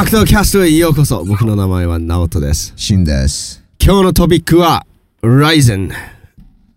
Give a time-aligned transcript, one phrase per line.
[0.00, 1.22] 格闘キャストへようこそ。
[1.26, 2.72] 僕の名前はナオトです。
[2.74, 3.62] シンです。
[3.78, 4.86] 今日のトピックは
[5.20, 5.92] Ryzen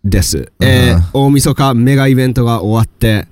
[0.04, 0.52] です。
[0.60, 3.29] えー大晦日メガイベントが終わって、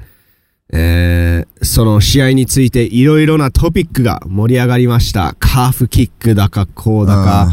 [0.72, 5.36] えーその試合についていろいろなトピックが盛り上がりました。
[5.40, 7.50] カーフキックだかこうだか、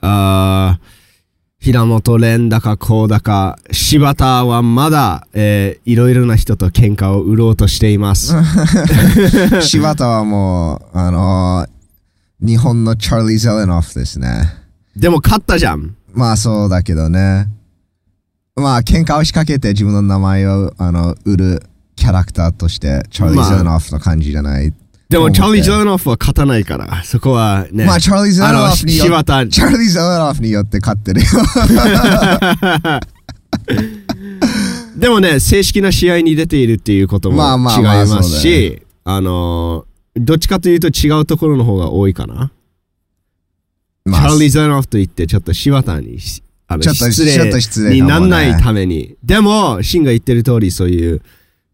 [0.00, 0.96] あー
[1.60, 8.34] 平本蓮だかこうだか、柴田はまだ、えーいろいろな人と喧嘩を売ろうとしています。
[9.62, 11.75] 柴田はもう、あのー
[12.40, 14.52] 日本のチャーリー・ゼレノフですね。
[14.94, 15.96] でも勝ったじゃん。
[16.12, 17.48] まあそうだけどね。
[18.56, 21.62] まあ喧嘩を仕掛けて自分の名前をあの売る
[21.94, 24.72] キャラクターとして、チャーリー・ゼレノフの感じじゃない。
[25.08, 27.86] でも、チャーリー・ジョレーノフは勝たないから、そこはね。
[27.86, 31.26] まあチャーリー・ゼレノフによあの柴田、チャーリー・ゼレノフによって勝ってるよ。
[34.98, 42.50] でもね、正式な試合に出ているっていうこともまあまあ違いまあますそうし、あのーどっちかというと違うところの方が多いかな。
[44.04, 49.16] まあチャーリー・ジョーノフと言って、ちょっと柴田にしあの失ちょっと失礼礼にならないために。
[49.22, 51.22] でも、シンが言ってる通り、そういう、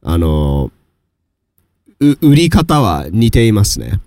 [0.02, 0.70] あの
[2.00, 4.00] 売り方は似ていますね。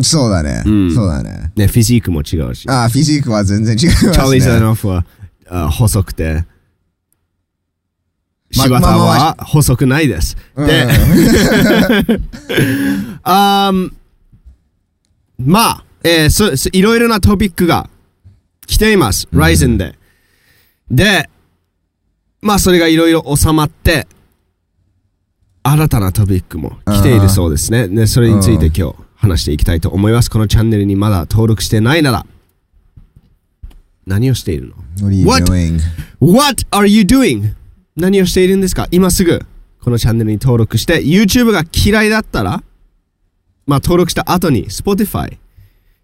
[0.00, 1.52] そうだね、うんそうだね。
[1.56, 2.68] ね、フィジークも違うし。
[2.68, 4.12] ああ、フィジークは全然違いますね。
[4.12, 5.04] チャーリー・ジョーノフは
[5.48, 6.44] あ細くて、ま
[8.50, 10.36] 柴田は細くないです。
[10.56, 10.86] で、
[13.22, 13.92] あー
[15.38, 17.88] まあ、えーそそいろいろなトピックが
[18.66, 19.96] 来ています、Ryzen で。
[20.90, 21.28] で、
[22.40, 24.06] まあそれがいろいろ収まって、
[25.62, 27.88] 新たなトピックも来ているそうですね。
[27.88, 30.30] で、それについて今日話していきたいと思います。
[30.30, 32.26] このチャンネルにまだ登録してないなら、
[34.06, 34.74] 何をしているの
[36.20, 37.52] ？What are you doing?
[37.98, 38.86] 何をしているんですか？
[38.90, 39.40] 今すぐ。
[39.82, 42.62] このチャンネルに登録して YouTube が嫌いだったら
[43.66, 45.38] まあ登録した後に Spotify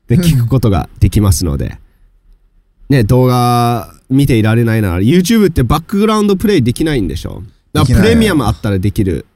[0.06, 1.78] で聞くことができますので。
[2.91, 7.42] ね動画見ていられないなら YouTube ってバックグラウンドプレイできないんでしょ？
[7.73, 9.27] だからプレミアムあったらできる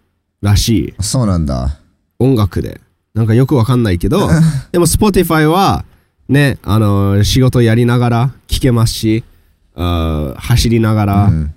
[0.43, 1.03] らしい。
[1.03, 1.79] そうなんだ。
[2.19, 2.81] 音楽で。
[3.15, 4.29] なんかよくわかんないけど
[4.71, 5.85] でも Spotify は
[6.29, 9.25] ねあの仕事やりながら聞けますし
[9.75, 11.55] あー走りながら、うん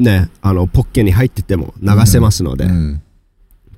[0.00, 3.02] ね、あのポッケに入ってても流せますので、うん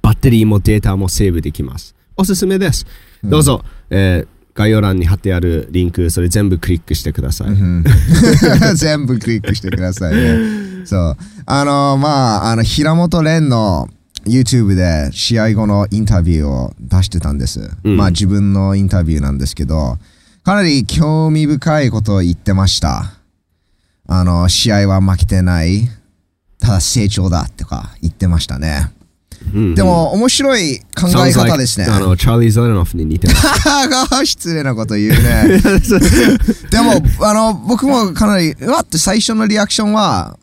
[0.00, 1.94] バッテリーもデータもセーブできます。
[2.16, 2.86] おすすめです。
[3.22, 7.48] どうぞ、えー概要欄に貼ってあるリンク、それ全部クリックしてください。
[7.48, 7.84] うん
[8.76, 10.36] 全部クリックしてくださいね。
[10.84, 11.16] そう。
[11.46, 13.88] あのまあ、あの、平本蓮の
[14.26, 17.70] YouTube で試合後のインタビューを出してたんです。
[17.84, 19.96] うんまあ、自分のインタビューなんですけど、
[20.44, 23.14] かなり興味深いことを言ってました。
[24.06, 25.88] あの、試合は負けてない。
[26.62, 28.92] ただ成長だとか言ってましたね。
[29.52, 31.86] うんでも、面白い考え方ですね。
[31.86, 33.42] あの、チャーリー・ザレノフに似てます。
[34.24, 35.60] 失礼なこと言うね。
[36.70, 40.38] でも、あの、僕もかなり、うわって最初のリアクションは、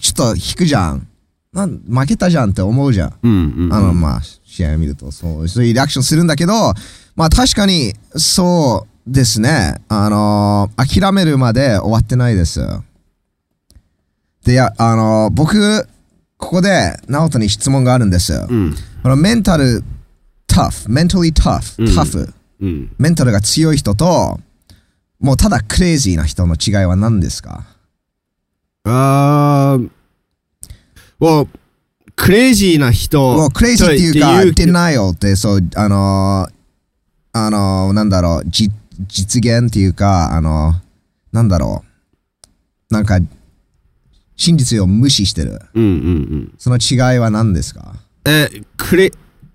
[0.00, 1.06] ちょっと引くじゃん。
[1.52, 3.12] なん負けたじゃんって思うじゃん。
[3.22, 6.72] うんうんうんあの、まあ、試合を見ると、そう、そういうリアクションするんだけど、
[7.14, 9.74] まあ確かに、そうですね。
[9.88, 12.60] あの、諦めるまで終わってないです。
[14.50, 15.86] で、や、あの、僕、
[16.36, 18.32] ここで、ナオトに質問があるんです。
[18.32, 18.74] うん。
[19.04, 19.84] あの、メンタル、
[20.48, 21.94] タフ、メンタリータフ、うん。
[21.94, 22.34] タフ。
[22.60, 22.92] うん。
[22.98, 24.40] メンタルが強い人と、
[25.20, 27.64] もうただクレイジーな人の違いは何ですか？
[28.84, 29.90] あー、
[31.20, 31.46] well
[32.16, 33.20] クレイジーな人。
[33.36, 36.52] もうクレイジーっていうか、と言 denial って、そう、あのー、
[37.38, 38.70] あのー、なんだろう、じ
[39.06, 40.76] 実現っていうか、あのー、
[41.32, 41.84] なんだろ
[42.90, 43.20] う、なんか、
[44.40, 45.60] 真実を無視してる。
[45.74, 45.92] うんうんう
[46.36, 46.54] ん。
[46.56, 47.92] その違いは何ですか？
[48.24, 49.10] え、クレ、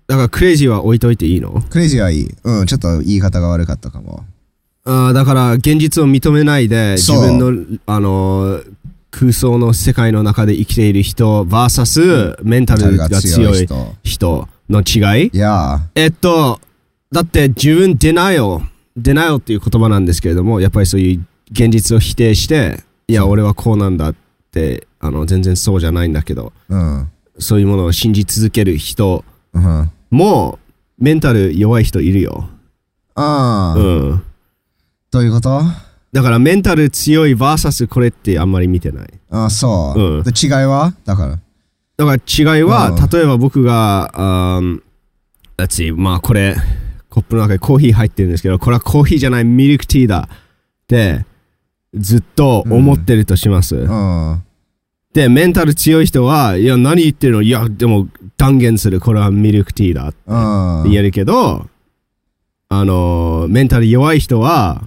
[0.06, 1.60] だからクレイジーは置いといていいの？
[1.70, 2.28] クレイジーはいい。
[2.44, 4.24] うん、ちょっと言い方が悪かったかも。
[4.84, 8.72] あーだから現実を認めないで自そう分のあのー
[9.10, 13.94] 空想の世界の中で生きている人 VS メンタルが強い人。
[14.04, 16.60] 人の違いいやえっと
[17.10, 18.60] だって自分 denial
[18.98, 24.14] denial っていう言葉なんですけれどもやっぱりそういう現実を否定していや俺はこうなんだっ
[24.56, 27.10] てあの全然そうじゃないんだけどー、うん。
[27.38, 29.90] そういうものを信じ続ける人うん。
[30.10, 30.58] も
[30.98, 32.48] メンタル弱い人いるよ、
[33.14, 33.82] ああ、う
[34.14, 34.22] ん、
[35.10, 35.60] どういうこと？
[36.12, 40.00] だからメンタル強い VS これってあんまり見てないああ、そう。
[40.00, 40.94] うんで違いは？
[41.04, 41.38] だから。
[41.98, 44.82] だから違いは、うん例えば僕が、あー
[45.58, 46.56] let's see まあこれ、
[47.10, 50.36] コップの中にコーヒー入ってるんですけど、これはコーヒーじゃないミルクティーだっ
[50.86, 51.26] て、
[51.94, 53.76] ずっと思ってるとします。
[53.76, 54.42] うん。
[55.16, 57.40] で、メンタル強い人は、いや、何言ってるの？
[57.40, 60.90] いや、でも断言する、これはミルクティーだってうん。
[60.90, 61.66] 言えるけど、
[62.68, 64.82] あの、メンタル弱い人は、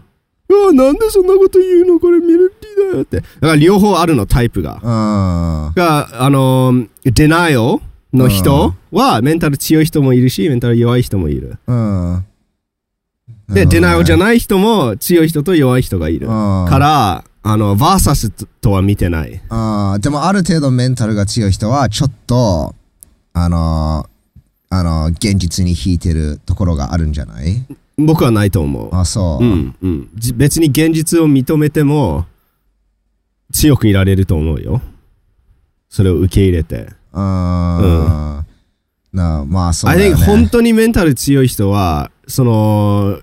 [0.47, 1.99] うわ、なんでそんなこと言うの？
[1.99, 3.21] これミルティだよって。
[3.21, 4.79] だから両方あるの、タイプが。
[4.83, 7.81] あが、あの、デナイオ
[8.13, 11.57] の人は、メンタル強い人もいるし、メンタル弱い人もいる。
[13.49, 16.27] で、デナイオじゃいない人も強い人と弱い人がいる。
[16.27, 19.41] うんから、あの、バーサスとは見てない。
[19.49, 22.75] あーでもある程度メンタルが強い人はちょっと
[23.33, 27.65] あのーあのー現実に引いてるところがあるんじゃない？
[27.97, 28.95] 僕はないと思う。
[28.95, 30.09] あそう、うん、うん。
[30.15, 32.25] じ別に現実を認めても、
[33.51, 34.81] 強くいられると思うよ。
[35.89, 36.89] それを受け入れて。
[37.13, 43.19] あーなまあそうだ I よ think ね本当にメンタル強い人は、その、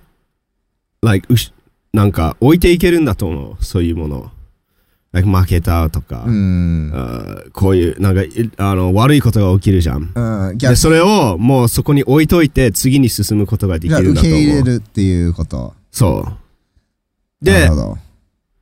[1.02, 1.28] like,
[1.92, 3.64] なんか置いていけるんだと思う。
[3.64, 4.30] そういうものを。
[5.16, 8.28] like 負けたとか、うんこういう、なんか、い
[8.58, 10.12] あの、悪いことが起きるじゃん。
[10.14, 14.38] うんで、それをもうそこに置いといて、次に進むことができるんだと思う。
[14.38, 17.44] 受け入れるっていうことそう。
[17.44, 17.70] なで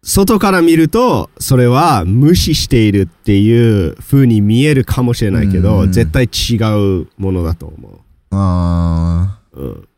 [0.06, 6.56] 外から見ると、それは無視しているっていう風に見えるかもしれないけど、うん絶対違
[7.02, 7.98] うものだと思う。
[8.30, 9.88] あうん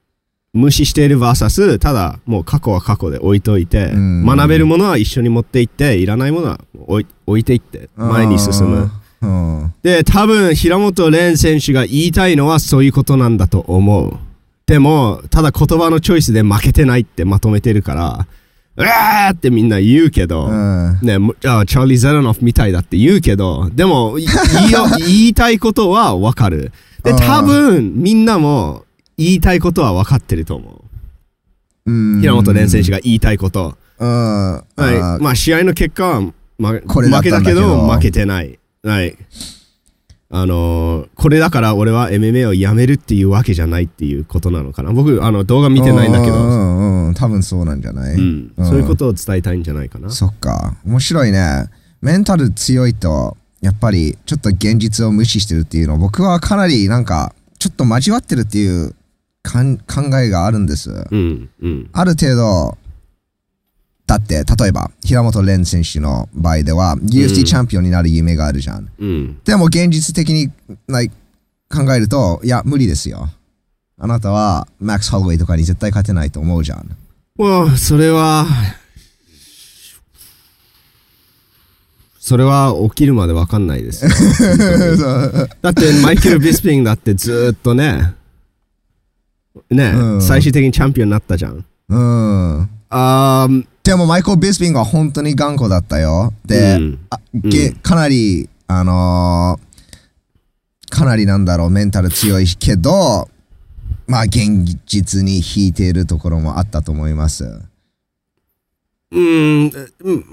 [0.57, 4.25] 無視している VS ただもう過去は過去で置いといて、うん。
[4.25, 8.05] 学べるものは一緒に持っていっていらないものは置い置いていってー。
[8.05, 8.91] 前に進む。
[9.83, 14.17] で多分平本蓮選手が言いたいのはそういうことなんだと思う。
[14.67, 18.27] でもただ言葉のチョイスで負けてないってまとめてるから
[18.77, 20.99] うわーってみんな言うけど、うん。
[21.03, 24.27] ね、むあチャーリー・ゼラノフみたいだって言うけど、でも、い
[25.01, 26.73] 言いたいことはわかる。
[27.03, 28.85] で、多分、みんなも
[29.19, 30.83] 言いたいことは分かってると思
[31.87, 32.21] うんう。
[32.21, 33.77] 平本蓮選手が言いたいこと。
[33.99, 34.65] うんは
[35.19, 35.23] い。
[35.23, 38.59] まあ、試合の結果は、ま、これだっ負けだけど負けてない。
[38.83, 39.17] はい。
[40.29, 44.93] あのーこれだから俺は MMA をやめるっていうわけじゃないっていうことなのかな。
[44.93, 48.53] 僕、あの、動画見てないんだけど、うんうんうん多分そうなんじゃない、うん。
[48.59, 50.11] そういうことを伝えたいんじゃないかな。
[50.11, 51.71] そっか面白いね
[52.03, 58.95] メンタル強いとやっぱりちょっと現実を無視してるっていうの僕はかなりなんかちょっと交わってるっていう
[59.47, 61.07] 考えがあるんです。
[61.11, 61.91] うん、うん。
[61.93, 62.77] ある程度
[64.07, 69.41] だって例えば平本蓮選手の場合では UFC チャンピオンになる夢があるじゃん、うん。
[69.45, 70.53] でも現実的に、
[70.87, 71.13] like
[71.69, 73.29] 考えるといや無理ですよ。
[73.99, 76.97] あなたはマックス・ホロウェイとかに絶対勝てないと思うじゃん。
[77.37, 78.47] もう、それは、
[82.19, 84.11] それは起きるまでわかんないですよ。
[85.63, 88.15] だって、マイケル・ビスピンだってずーっとね、
[89.71, 91.65] ね、うん最終的にチャンピオンになったじゃん。
[91.89, 96.33] うんあーでもマイコル・ビスピンが本当に頑固だったよ。
[96.45, 96.99] で、うん
[97.83, 99.67] かなり、あのー
[100.89, 103.29] かなりなんだろう、メンタル強いけど、
[104.07, 107.45] まあ現実に引いているところもあったと思います。
[107.45, 110.25] うーん、うん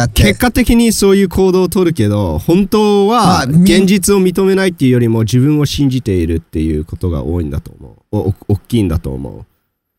[0.00, 7.96] だって結、果的にそういう行動を取るけど、本当まは現実を認めないっていうよりも自分を信じているっていうことが多いんだと思う。
[8.12, 9.46] おお大きいんだと思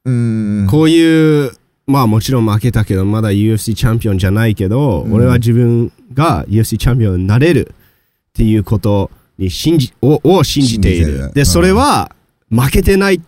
[0.06, 0.09] う。
[0.09, 1.51] うーん、こういう、
[1.86, 11.31] まあもちろん負けたけど、まだ UFC チャンピオンじゃないけど、うん俺は自分が UFC チャンピオンになれるっていうことに信じ、をを信じている。
[11.33, 12.15] で、それは
[12.50, 13.19] 負けてないっ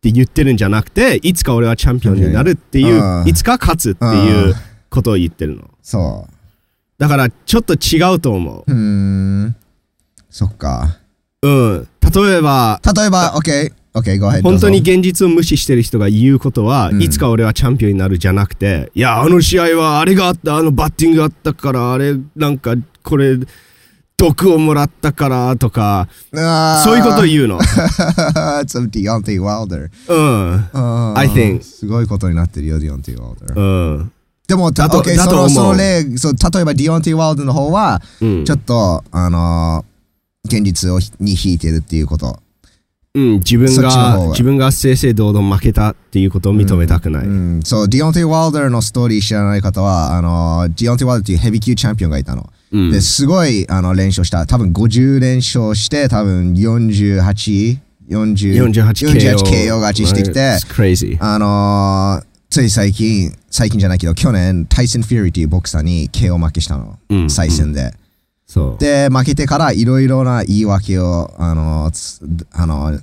[0.00, 4.54] て言ってるんじゃなくて、いつか俺はチャンピオンになるっていうう、んいつか勝つっていう
[4.94, 5.68] ことを言ってるの。
[5.82, 6.26] そ
[6.98, 8.72] だからちょっと違うと思う。
[8.72, 9.56] うーん、
[10.30, 10.98] そっか。
[11.42, 11.48] う。
[11.48, 11.88] うん。
[12.14, 14.42] 例えば、例えば、OK、OK、go ahead.
[14.42, 23.36] 本当に現実を無視してる人が言うことは、うんいつか俺はチャンピオンになるじゃなくて、いや、あの試合はあれがあった、あのバッティングがあったから、あれ、なんか、これ、
[24.16, 26.08] 毒をもらったからとか、
[26.84, 27.58] そういうことを言うの。
[28.62, 29.90] It's a Deontay Wilder.
[30.08, 31.18] うん。
[31.18, 33.54] I think すごいことになってるよ、Deontay Wilder.
[33.54, 34.12] うん。
[34.46, 39.94] でも、ただと OK だと思うそのその例そう、例えばディオンティ・ワールドの方は、うんちょっと、あのー
[40.46, 42.38] 現実をに引いてるっていうこと。
[43.14, 47.26] うん、自分が、は自分が正々堂々負けたっていうことを認めたくない。
[47.26, 52.50] うん、そう、ディオンテイ・ワイルダーのストーリー知らない方は、あのーディオンテイ・ワイルダーっていうヘビー級チャンピオンがいたの。
[52.72, 54.46] うんで、すごいあの連勝した。
[54.46, 57.78] 多分50連勝して、多分48、
[58.10, 60.58] 40 48 KO 勝ちしてきて.
[61.20, 67.00] あのーつい最近、最近じゃないけど、去年、タイソン・フューリーっていうボクサーに KO 負けしたの。
[67.08, 67.28] うん。
[67.28, 67.92] 再戦で。
[68.46, 68.78] そう。
[68.78, 72.20] で、負けてからいろいろな言い訳を、あの、つ
[72.52, 73.00] あの、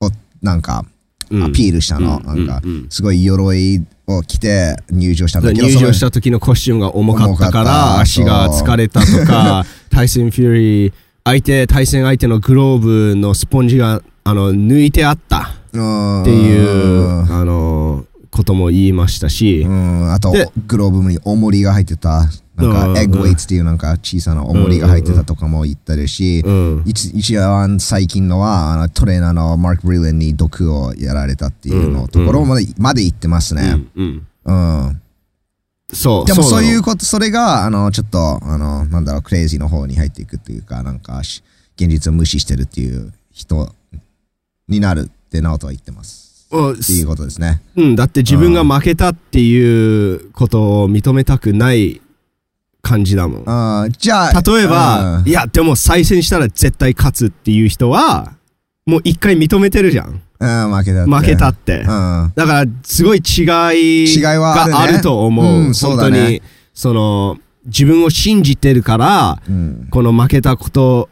[0.00, 0.86] おなんか、
[1.28, 1.42] うん。
[1.42, 2.22] アピールしたの。
[2.24, 2.46] うん。
[2.46, 10.92] なんかすごい鎧を着て入場したんだけど、入場しそた時のコスチュームが重かったから足が疲れたとかタイソン・フューリー
[11.24, 18.04] 相手対戦相手のグローブのスポンジがあの抜いてあったのっていうあの
[18.34, 22.24] ことも言いましたし、うん、あとで、グローブに重りが入ってた、
[22.56, 33.76] なんうんか、エッグウェイツっていうなんか小さな重りが入ってたとかも言ったりし、うん、一一番最近のはあのトレーナーのマーク・ブリレンに毒をやられたっていうのところまで,、まで言ってますね。
[33.94, 34.52] うんうんう
[34.90, 35.00] ん。
[35.92, 41.42] そう、でもそういうこと、それが、あの、ちょっと、あの、なんだろう、クレイジーの方に入っていくっていうか、なんか、し
[41.76, 43.72] 現実を無視してるっていう人
[44.68, 46.23] になるって、ナオトは言ってます。
[46.54, 47.62] おっていうことですね。
[47.76, 52.00] うん、だって自分が負けたっていうことを認めたくない
[52.82, 53.42] 感じだもん。
[53.46, 58.34] あーじゃあ、例えば、うんいや、でも再戦したら絶対勝つっていう人は、
[58.86, 60.20] もう一回認めてるじゃん。
[60.38, 61.10] うん、負けたって。
[61.10, 61.78] 負けたって。
[61.80, 62.32] うん。
[62.36, 65.66] だから、すごい違い違いはあるねがあると思う。
[65.66, 66.42] うんそうだね本当に、
[66.74, 69.88] その、自分を信じてるから、うん。
[69.90, 71.08] この負けたこと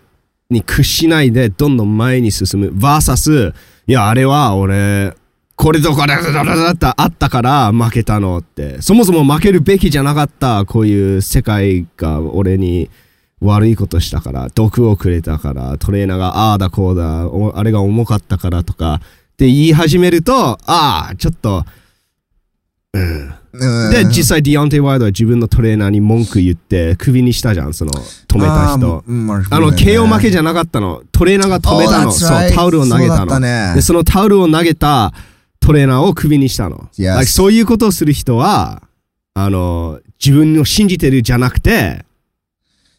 [0.51, 2.71] に屈しないで、どんどん前に進む。
[2.73, 3.55] versus、
[3.87, 5.17] いや、あれは俺、
[5.57, 8.81] これとこれだってあったから負けたのって。
[8.83, 12.91] そもそも負けるべきじゃなかった、こういう世界が俺に
[13.41, 18.99] 悪いことしたから、毒をくれたから、トレーナーがああだこうだ、あれが重かったからとか、っ
[19.37, 21.65] て言い始めると、ああ、ちょっと、
[22.95, 23.35] うん
[23.91, 29.05] で、実際ディオンテイ・ワイルダーは自分のトレーナーに文句言って、クビにしたじゃん、その、止めた人。
[29.51, 31.03] あの、KO 負けじゃなかったの。
[31.13, 32.13] トレーナーが止めたの。
[32.55, 33.41] タオルを投げたの。
[33.41, 35.13] ねで、そのタオルを投げた
[35.63, 36.89] トレーナーをクビにしたの。
[36.99, 37.15] Yes.
[37.15, 38.83] Like そういうことをする人は、
[39.35, 42.05] あの、自分を信じてるじゃなくて、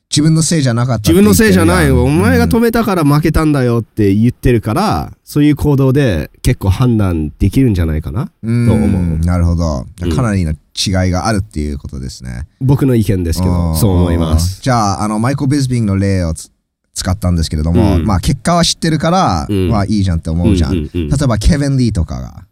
[0.09, 2.03] 自分のせいじゃなかった自分のせいじゃないよ。
[2.03, 10.15] お前がと止めたから負けたんだよって言ってるから、そういう行動で結構判断できるんじゃないかなとと思うなるほどうん。
[10.15, 12.47] かなりの違いがあるっていうことですね。
[12.61, 14.61] 僕の意見ですけど、そう思います。
[14.61, 16.51] じゃあ、あの、マイコ・ビズビングの例をつ
[16.93, 20.73] 使ったんですけれども、うんまあ、結果は知ってるから、うんまあ、いいじゃんって思うじゃん。
[20.73, 22.45] うんうんうん例えば、ケビン・リーとかが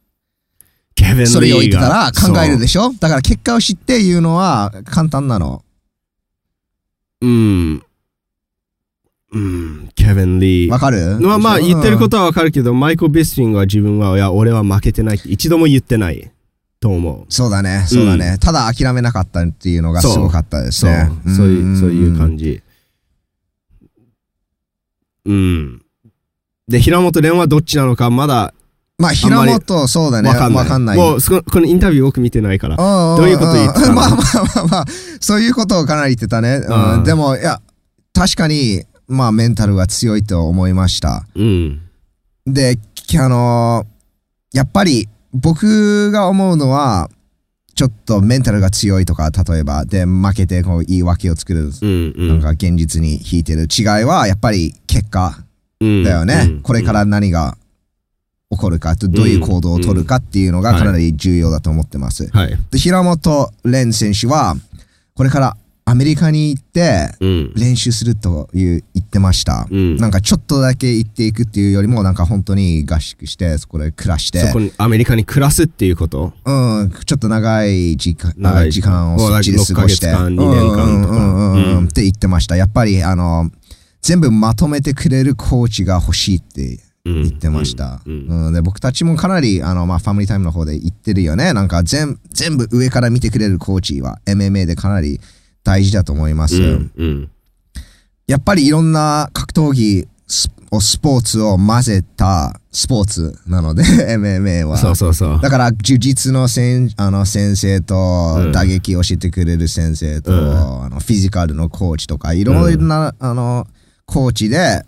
[1.27, 5.63] それを言ってたら考えるでししょだから、結果を知って言うのは簡単なの。
[7.21, 7.25] ょ。
[7.25, 7.83] うん。
[9.33, 10.71] うん、ケビン・リー。
[10.71, 11.19] わかる？
[11.21, 12.23] まあまあ言ってることは。
[12.23, 16.31] はわかるけど、マイコ・ビスティングは自分は、いや、俺は負けてないって一度も言ってない
[16.81, 17.33] と思う。
[17.33, 18.37] そうだね、そうだね。
[18.41, 22.43] ただ諦めなかったっていうのがすごかったですそうね。、そういう、そういう感じ。
[22.45, 22.61] じ。
[25.25, 25.81] うん。
[26.67, 28.53] で、平本蓮はどっちなのかまだ
[29.01, 30.29] まあ、平本、そうだね。
[30.29, 30.63] わかんない。
[30.63, 30.97] わかんない。
[30.97, 32.77] もうそこ、このインタビュー僕見てないから。
[32.77, 33.95] どどういうこと言ってたの？
[33.95, 34.85] まあまあまあまあ、
[35.19, 36.61] そういうことをかなり言ってたね。
[36.65, 37.59] うんうんでも、いや、
[38.13, 41.25] 確かに、まあ、メンタルが強いと思いました。
[41.35, 41.81] うん。
[42.45, 47.09] で、きあのーやっぱり、僕が思うのは、
[47.73, 52.13] ちょっとメンタルが強いとか、例えば、で、負けてこう言い訳を作る、うん。
[52.15, 52.27] うん。
[52.27, 55.43] なんか現実に引いてる違いは、やっぱり結果
[55.79, 56.43] うんだよね。
[56.47, 57.57] うんこれから何が
[58.51, 62.29] 起こるか、どういう行動を取るかっていうのがかなり重要だと思ってます。
[62.31, 62.59] はい。
[62.69, 64.55] で、平本蓮選手は、
[65.15, 67.53] これからアメリカに行ってうん。
[67.55, 69.67] 練習するという言ってました。
[69.69, 69.97] うん。
[69.97, 76.33] なんかちょっとだけ行っていくっていうよりも、なんか本当に合宿して、そこで暮らして、そこにアメリカに暮らすっていうこと？
[76.45, 76.51] う
[76.83, 82.55] ん、ちょっと長い時間長い時間をそっちで過ごして、6ヶ月間2年間とかうんうんうんって言ってました。
[82.55, 83.49] やっぱり、あの、
[84.01, 88.01] 全部まとめてくれるコーチが欲しいって言言ってました。
[88.05, 91.53] うんうんで僕たちもかなりあの、まあ、ファミリータイムの方で言ってるよね。
[91.53, 95.19] なんか全全部上から見てくれるコーチは MMA でかなり
[95.63, 96.61] 大事だと思います。
[96.61, 96.91] うん。
[96.95, 97.29] うん。
[98.27, 103.83] やっぱりいろんな格闘技ススポーツを混ぜたスポーツなので
[104.15, 104.77] MMA は。
[104.77, 105.41] そうそうそう。
[105.41, 107.95] だから、呪術のせんあの先生と、
[108.37, 113.67] うん打撃を教えてくれる先生と、うんあのフィジカルのコーチとか、いろいろな、あの
[114.05, 114.85] コーチで、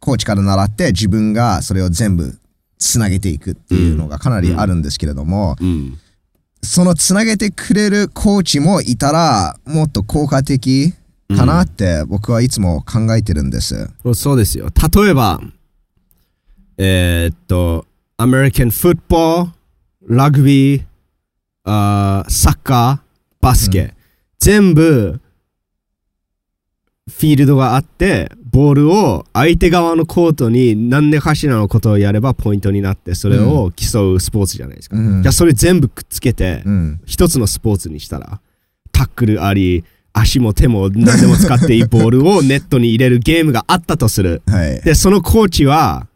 [0.00, 2.38] コーチから習って自分がそれを全部
[2.78, 5.98] つなげていくっていうのがかなりあるんですけれども、うん。
[6.62, 10.92] そのつなげてくれるコーチもいたら、もっと効果的
[11.36, 13.90] かなって僕はいつも考えてるんです。
[14.14, 14.68] そうですよ。
[14.94, 15.40] 例えば、
[16.78, 17.86] えーっと、
[18.16, 19.50] アメリカンフットボー
[20.08, 20.84] ル、ラグビー、
[21.64, 23.94] あーサッカー、バスケ、
[24.38, 25.20] 全部、
[27.08, 34.96] フィールドがあって、ボールを相手側のコートに何でかしらのことをやればポイントになって、それを競うスポーツじゃないですか。
[34.96, 37.00] うんじゃあそれ全部くっつけて、うん。
[37.06, 38.40] 一つのスポーツにしたら、
[38.92, 44.42] タックルあり、足も手も何でも使っていいボールをネットに入れるゲームがあったとする。
[44.46, 44.80] はい。
[44.82, 46.06] で、そのコーチは、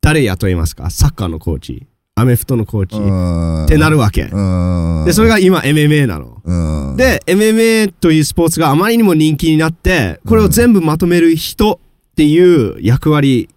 [0.00, 0.90] 誰雇いますか？
[0.90, 1.86] サッカーのコーチ、
[2.18, 4.22] アメフトのコーチ、っってなるわけ。
[4.22, 5.04] うん。
[5.04, 6.40] で、それが今 MMA なの。
[6.44, 11.80] うん、で、MMA というスポーツがあまりにも人気になって、これを全部まとめる人
[12.12, 13.48] っていう役割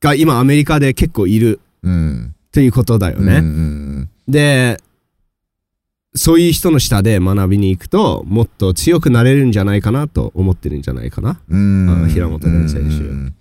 [0.00, 1.60] が今アメリカで結構いる。
[1.82, 2.34] うん。
[2.34, 3.38] っていうことだよね。
[3.38, 3.50] うんう
[4.00, 4.78] んで、
[6.14, 11.40] そういう人の下で学びに行くと、もっと強くなれるんじゃないかなと思ってるんじゃないかな。
[11.48, 13.34] うんあ平本蓮選手うん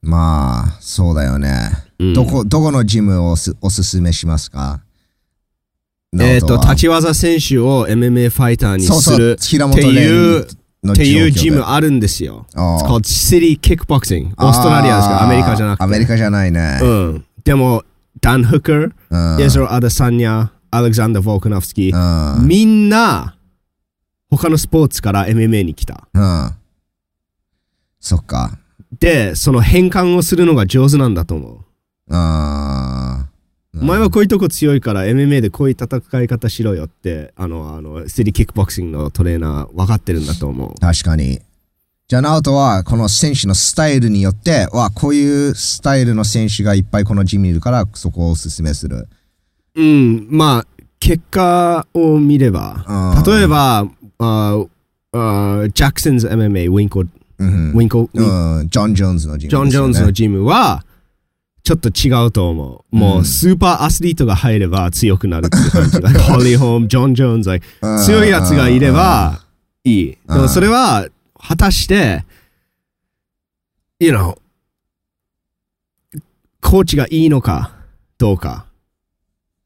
[0.00, 1.70] まあ、そうだよね。
[2.00, 4.80] うんどこ、どこのジムをおすおすすめしますか？
[6.18, 12.46] えっ、と、直人は立ち技選手を MMA ファイターにするっていう、っていうジムあるんですよ。
[12.54, 14.28] It's called City Kickboxing.
[14.28, 15.14] オーストラリアですか？
[15.16, 15.84] ら、アメリカじゃなくて。
[15.84, 16.78] アメリカじゃないね。
[16.80, 17.24] うん。
[17.44, 17.82] でも、
[18.20, 18.92] ダン・フッカー、
[19.36, 23.36] うんエゾロ・アダサニャ、アレクサンダー・ヴォークノフスキー、うんみんな、
[24.30, 26.06] 他のスポーツから MMA に来た。
[26.14, 26.54] うん。
[28.00, 28.56] そっか。
[28.98, 31.58] で、その変換をするのが上手なんだと思う。
[32.10, 33.28] あー
[33.80, 40.74] お前はこういうとこ強いから MMA でこういう戦い方しろよって、あの、あの、シティキックボクシングのトレーナー分かってるんだと思う。
[40.80, 41.40] 確かに。
[42.08, 49.06] じゃあ、ナオトは、この選手のスタイルによって、わ、こういうスタイルの選手がいっぱいこのジムにいるから、そこをおすすめする。
[49.76, 50.66] うん、まあ、
[50.98, 52.84] 結果を見れば
[53.16, 53.88] うん、例えば、
[54.18, 54.64] あ
[55.12, 60.84] あジャクソンズ MMA、ウィンコ、ウうんィンコ、うん、ジョン・ジョーンズのジム、ジョン・ジョーンズのジムは、
[61.68, 62.96] ちょっと違うと思う。
[62.96, 66.00] もう、スーパーアスリートが入れば強くなるって感じ。
[66.00, 67.60] like ホリー・ホーム、ジョン・ジョーンズ、
[68.06, 69.44] 強いやつがいれば
[69.84, 70.18] いい。
[70.26, 71.06] でもそれは、
[71.38, 72.24] 果たして、
[74.00, 74.38] you know、
[76.62, 77.74] コーチがいいのか
[78.16, 78.64] どうか。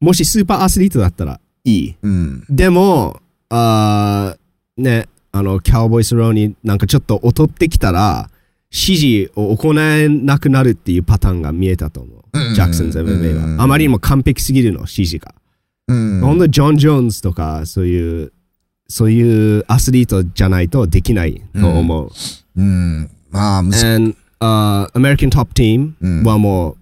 [0.00, 1.94] もしスーパーアスリートだったらいい。
[2.02, 2.44] うん。
[2.50, 8.28] でも、あーね、あの、キャウボーイスローになんかちょっと劣ってきたら、
[8.72, 12.22] 指示を行えなくなるっていうパターンが見えたと思う。
[12.32, 13.64] うんジャクソンズ MMA うんは。
[13.64, 15.34] あまりにも完璧すぎるの、指示が。
[15.88, 16.20] うん。
[16.20, 18.32] ほんとジョン・ジョーンズとか、そういう、
[18.88, 22.10] そういうアスリートじゃないとできないと思う。
[22.56, 23.10] うん。
[23.30, 26.76] まあ、むず And、uh, American Top Team うんはも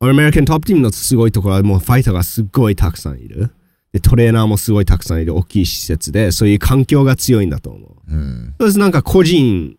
[0.00, 3.50] う、American Top Team のすごいところはもうファイターがすっごいたくさんいる。
[3.92, 8.12] で、トレーナーもすごいたくさんいる大きい施設で、そういう環境が強いんだと思う。
[8.12, 8.54] うん。
[8.58, 9.76] そうです、なんか個人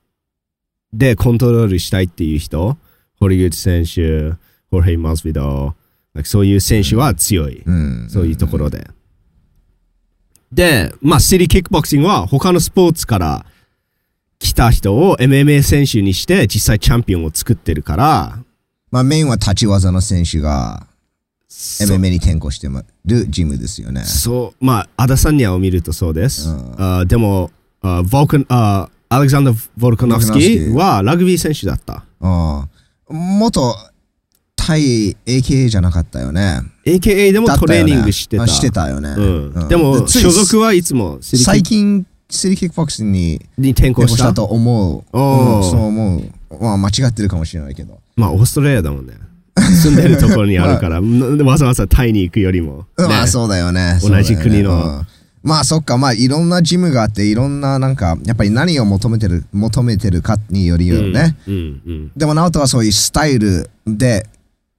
[0.93, 2.77] でコントロールしたいっていう人、
[3.19, 4.37] ホリグッド選手、
[4.69, 5.75] ホルヘイ・マスビド、
[6.23, 7.61] そういう選手は強い。
[7.65, 8.07] うん。
[8.09, 8.89] そういうところで。
[10.51, 13.45] で、まあ、シティキックボクシングは他のスポーツから
[14.39, 18.39] 来た人を MMA 選手にして実際チャンピオンを作ってるから、
[18.89, 20.87] まあ、メインは立ち技の選手が
[21.47, 22.67] そ MMA に転向して
[23.05, 24.03] るジムですよね。
[24.03, 26.49] そう、まあ、アダサニアを見るとそうです。
[26.49, 27.51] うんあでも、
[27.81, 28.03] あ
[28.49, 31.95] あアレクサンダー・ボルカノフスキーはラグビー選手だった。
[31.95, 32.67] ああ
[33.09, 33.75] 元
[34.55, 36.61] 対 AKA じゃなかったよね。
[36.85, 38.43] AKA でもトレーニングしてた。
[38.43, 39.09] あしてたよね。
[39.09, 44.27] うんうんでも、所属はいつも最近、シティキックボクシングにクに転向した？
[44.27, 45.17] たと思う。
[45.17, 46.63] うんそう思う。
[46.63, 47.99] まあ、間違ってるかもしれないけど。
[48.15, 49.15] まあ、オーストラリアだもんね。
[49.57, 52.85] 住んでるところにあるから、 んわざわざタイに行くよりも。
[52.97, 53.99] ねまあ、そうだよね。
[54.01, 55.05] 同じ国の
[55.43, 64.27] まあそっかまあいろんなジムがあっていろんななんかやっぱり何を求めてる求めてるかによりよね、うんうんでも直人はそういうスタイルで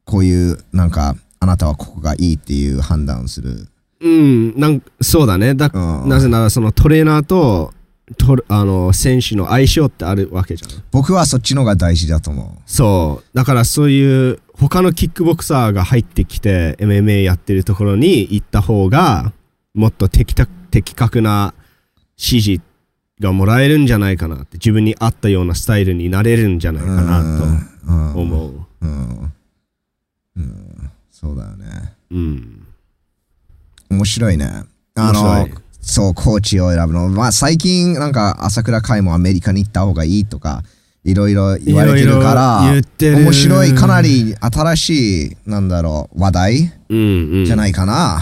[0.05, 3.69] こういうなんかあなたはここがいいっていう判断をする
[4.01, 4.11] うん。
[4.11, 4.15] う
[4.57, 5.55] ん、なんそうだね。
[5.55, 7.73] だうんなぜなら、そのトレーナーと
[8.19, 10.83] とあの選手の相性ってあるわけじゃん。
[10.91, 13.37] 僕はそっちのが大事だと思そう。
[13.37, 19.33] だからそういう他のキックボクサーが入ってきて MMA やってるところに行った方が
[19.75, 21.55] もっと的確な
[22.19, 22.63] 指示
[23.21, 28.67] がもらえるんじゃないかなって自分に合ったようなスタイルになれるんじゃないかなと思う。
[28.83, 29.33] うん、
[30.37, 32.67] うん、そうだよねうん。
[33.91, 35.49] 面白いねあの
[35.81, 38.13] そうコーチを選ぶのまあ最近なん。
[38.13, 40.63] か朝倉海もアメリカに行った方がいいとか
[41.05, 42.61] いろいろ言われてるから
[43.01, 45.69] 面白いかなり新しいなん。
[45.69, 46.99] だろう話題うん。
[46.99, 47.45] うん。
[47.45, 48.21] じゃないかな、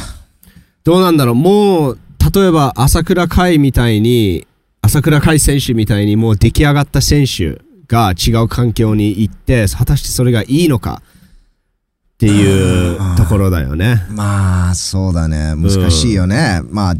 [0.84, 1.34] どうなんだろう。
[1.34, 1.98] もう、
[2.34, 4.46] 例えば朝倉海みたいに、
[4.82, 11.02] 朝倉海選手みたいにもう出来上がった選手が違う環境に行って、果たしてそれがいいのか
[12.14, 14.02] っていうところだよね。
[14.10, 15.54] まあそうだね。
[15.56, 16.94] 難しいよね、まあ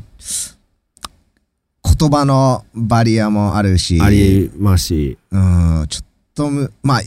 [1.98, 4.00] 言葉のバリアもあるし。
[4.00, 5.18] ありますし。
[5.30, 7.02] うんちょっとむまあ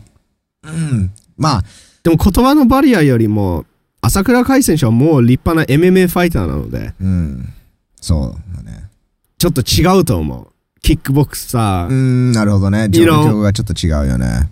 [0.63, 1.12] うん。
[1.38, 1.63] まあ。
[2.03, 3.65] でも言葉のバリアよりも、
[4.06, 7.54] 朝倉海選手はもう立派な MMA ファイターなので、うん。
[7.96, 8.89] そうだね。
[9.38, 10.48] ちょっと違うと思う。
[10.82, 12.89] キックボクサー、うんなるほどね。
[12.89, 14.50] 状況がちょっと違うよね。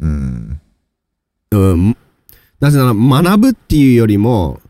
[0.00, 0.60] うん。
[1.52, 1.96] うん、
[2.58, 4.60] なぜなら学ぶっていうよりも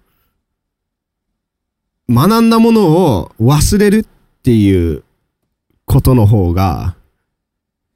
[2.10, 5.02] 学んだものを忘れるっていう
[5.86, 6.94] ことの方が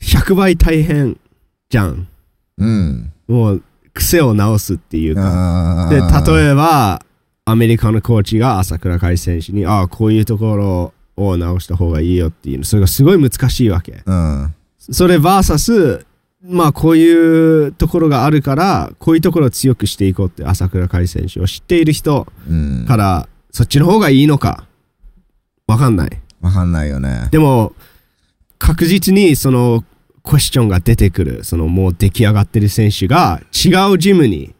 [0.00, 1.20] 100倍大変
[1.68, 2.08] じゃん。
[2.56, 3.12] うん。
[3.28, 3.62] もう
[3.94, 5.86] 癖を直すっていうか。
[5.86, 7.04] あで、ー例えば、
[7.44, 14.02] アメリカのコーチが朝倉海選手に、ああ、こういうところを直した方がいいよっていうの、それがすごい難しいわけ。
[14.06, 14.54] うん。
[14.78, 16.04] それ VS、
[16.44, 22.84] まあこういうところがあるから、こういうところを強くしていこうって朝倉海選手を知っている人うん。
[22.86, 24.66] から、そっちの方がいいのか、
[25.66, 26.10] わかんない。
[26.40, 27.28] わかんないよね。
[27.30, 27.72] でも、
[28.58, 29.84] 確実にその
[30.22, 34.54] クエスチョンが出てくる、そのもう出来上がってる選手が違うジムに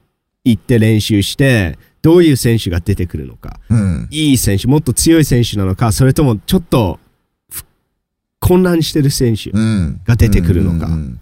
[0.45, 3.61] 行って練習して、どういう選手が出てくるのか。
[3.71, 4.09] うん。
[4.11, 6.99] いい選手、もっと強い選手なのか、それともちょっと
[7.51, 7.65] ふ
[8.41, 10.01] 混乱してる選手、うん。
[10.05, 11.21] が出てくるのかうん。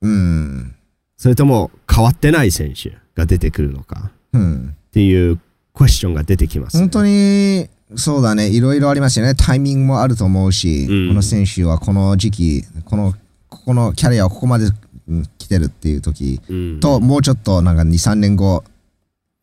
[0.00, 0.74] うん。
[1.18, 4.74] それとも変わってない選手が出てくるのかうん。
[4.88, 5.38] っていう
[5.74, 6.80] クエスチョンが出てきます、ね。
[6.80, 8.48] 本当に、そうだね。
[8.48, 9.34] いろいろありますよね。
[9.34, 13.14] タイミングもあると思うし、うんこの選手はこの時期、この、
[13.60, 14.66] ここのキャリアをここまで
[15.08, 18.64] うん来てるっていう時うん、と、もうちょっとなんか2、3年後、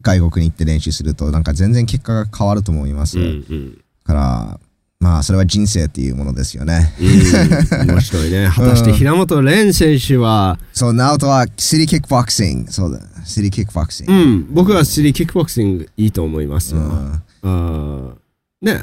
[0.02, 3.20] 外国に行って練習すると、なんか全然結果が変わると思います。
[3.20, 4.60] うんうんから、
[5.00, 6.94] まあ、それは人生っていうものですよね。
[7.00, 8.50] うん、面白いね。
[8.56, 12.72] 果たして平本蓮選手は、そう、ナオトはシティキックボクシング。
[12.72, 14.14] そうだ、シティキックボクシング。
[14.14, 16.80] うん、僕はスリーキックボクシングいいと思いますよ。
[16.80, 18.14] うんあー
[18.62, 18.82] ね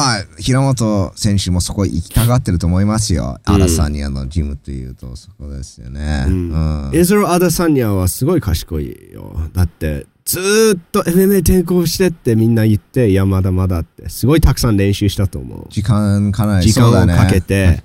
[0.00, 3.38] まあ、平本選手もそこ行きたがってると思いますよ。
[3.46, 6.24] うんアラサニアのジムっていうと、そこですよね。
[6.26, 6.90] ううんん。
[6.94, 9.36] エズロ・アダサニアはすごい賢いよ。
[9.52, 15.66] だって、ずーっと MMA 転向してってみんな言って、いや、まだまだって、すごいたくさん練習したと思う。
[15.68, 17.82] 時間かなり時間をかけて、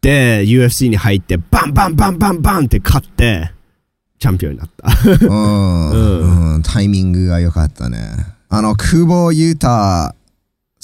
[0.00, 3.52] で、UFC に入って、バンバンバンバンバンって勝って、
[4.18, 4.88] チャンピオンになった。
[5.26, 5.94] うん、う
[6.56, 7.98] うんタイミングが良かったね。
[8.48, 10.14] あの、久保優太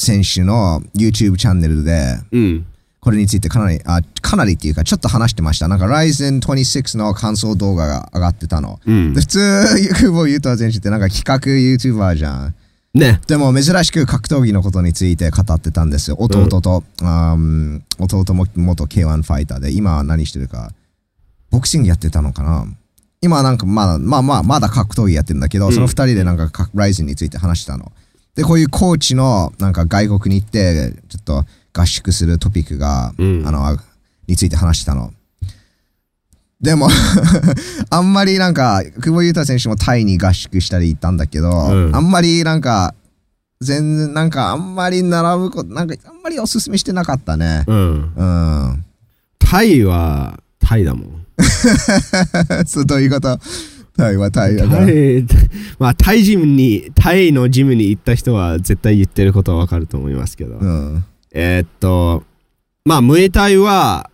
[0.01, 2.67] 選手の YouTube チャンネルで、うん。
[3.01, 5.69] これについてかなり、あ、かなりっていうか、ちょっと話してました。
[5.69, 8.81] なんか、Ryzen 26の感想動画が上がってたの。
[8.87, 9.21] うんで、。
[9.21, 12.55] 普通、久保優太選手ってなんか企画 YouTuber じゃん。
[12.95, 13.21] ね。
[13.27, 16.17] でも珍しく格闘技のことについて語ってたんですよ。
[16.19, 20.73] 弟と、うん弟も元 K1 ファイターで、今は何してるか、
[21.51, 22.67] ボクシングやってたのかな
[23.23, 27.93] 今はなんかまだ、まあまあ、まだ格闘技やってるんだけど、うんその二人でなんかかライズンについて話したの。
[28.41, 31.45] で、こういうコーチのなんか外国に行って、ちょっと
[31.79, 33.77] 合宿するトピックが、うんあの、
[34.27, 35.13] について話したの。
[36.63, 36.89] でも、
[37.91, 42.95] あんまりなんか、久保優太選手もタイに合宿したり行ったんだけど、うんあんまりなんか、
[43.61, 47.65] 全然なんかあんまり並ぶこと、なんかあんまりおすすめしてなかったね。
[47.67, 48.13] うん。
[48.17, 48.85] うん。
[49.39, 51.27] タイは、タイだもん。
[52.67, 53.39] そう、どういうこと？
[54.01, 54.87] タイはタイだから。
[54.87, 55.25] タイ、
[55.79, 60.57] まあ、タイジムに、タイのジムに行った人は絶対言ってることはわかると思いますけど。
[60.57, 61.05] うん。
[61.33, 62.25] えーっと、
[62.85, 64.11] まあ、ムエタイは、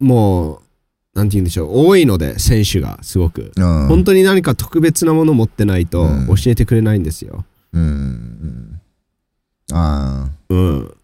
[0.00, 3.52] もう、なんて言うんでしょう、多いので、選手がすごく。
[3.56, 3.86] うん。
[3.88, 7.44] 本当に何か特別なもの持ってないとうん教えてくれないんですよ。
[7.72, 8.80] うんうん。
[9.72, 10.94] ああ、うん。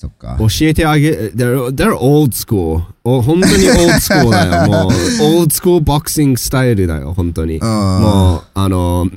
[0.00, 0.38] そっか。
[0.38, 2.80] 教えてあげ、they're, they're old school.
[3.04, 4.64] お本当に old school だよ。
[4.72, 7.58] もう、old school ボクシングスタイルだよ、本当に。
[7.58, 7.60] うん。
[7.60, 9.10] もう、あの、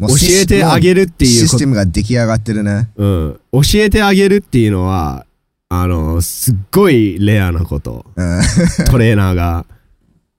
[0.00, 0.08] 教
[0.42, 2.90] えてあげるっていうシステムが出来上がってるね。
[2.96, 3.40] うん。
[3.52, 5.24] 教えてあげるっていうのは、
[5.68, 8.04] あの、すっごいレアなこと。
[8.16, 8.40] うん。
[8.90, 9.66] トレーナーが。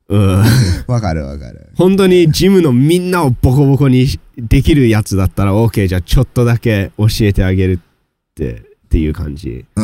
[0.09, 0.43] うん。
[0.87, 1.69] わかるわかる。
[1.75, 9.65] 本当にジムのみんなをボコボコにできるやつだったら OK じゃあちょっとだけ教えてあげるってっていう感じ。
[9.75, 9.83] うん。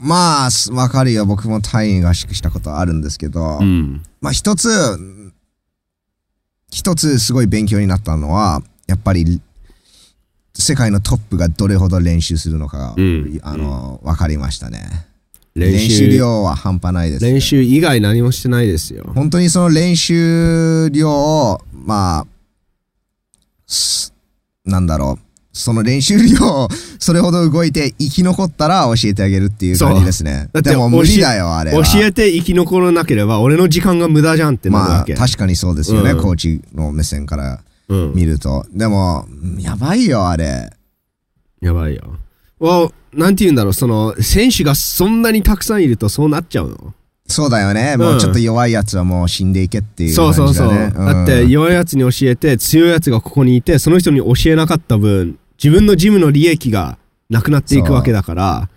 [0.00, 1.26] まあ、すわかるよ。
[1.26, 4.00] 僕もタイに合宿したことあるんですけど、うん。
[4.20, 4.68] まあ一つ、
[6.70, 9.40] 一つすごい勉強になったのは、やっぱり、
[10.56, 15.04] 世界のトップがどれほど練習するのかが、うんあの、わかりましたね。
[15.56, 17.24] 練練習習量は半端ないです。
[17.24, 19.10] 練習以外何もしてないですよ。
[19.16, 22.26] 本当にその練習量を、まあ、
[23.66, 24.14] す
[24.64, 25.33] なんだろう。
[25.54, 30.50] その練習量をそれほど動いて生き残ったら教えてあげるっていう感じですね。
[30.52, 31.86] だってでも無理だよ、あれ教は。
[32.02, 35.14] えて生き残らなければ俺の時間が無駄じゃんってなるまあ、わけ。
[35.14, 38.14] 確かにそうですよね、うんコーチの目線からうん。
[38.14, 38.66] 見ると。
[38.72, 39.26] でも、
[39.58, 40.72] やばいよ、あれ。
[41.60, 42.18] やばいよ。
[42.58, 46.94] well, なんて言うんだろう、その、選手がそんなにたくさんいるとそうなっちゃうの？
[47.26, 47.96] そうだよね。
[47.96, 50.92] もうちょっと弱いやつはもう死んでいけっていうそう感じだ、そうね。
[50.94, 51.04] そう。
[51.06, 56.98] だって弱いやつに教えて、強いやつがここにいて、その人に教えなかった分、自分のジムの利益が
[57.30, 58.68] なくなっていくわけだから、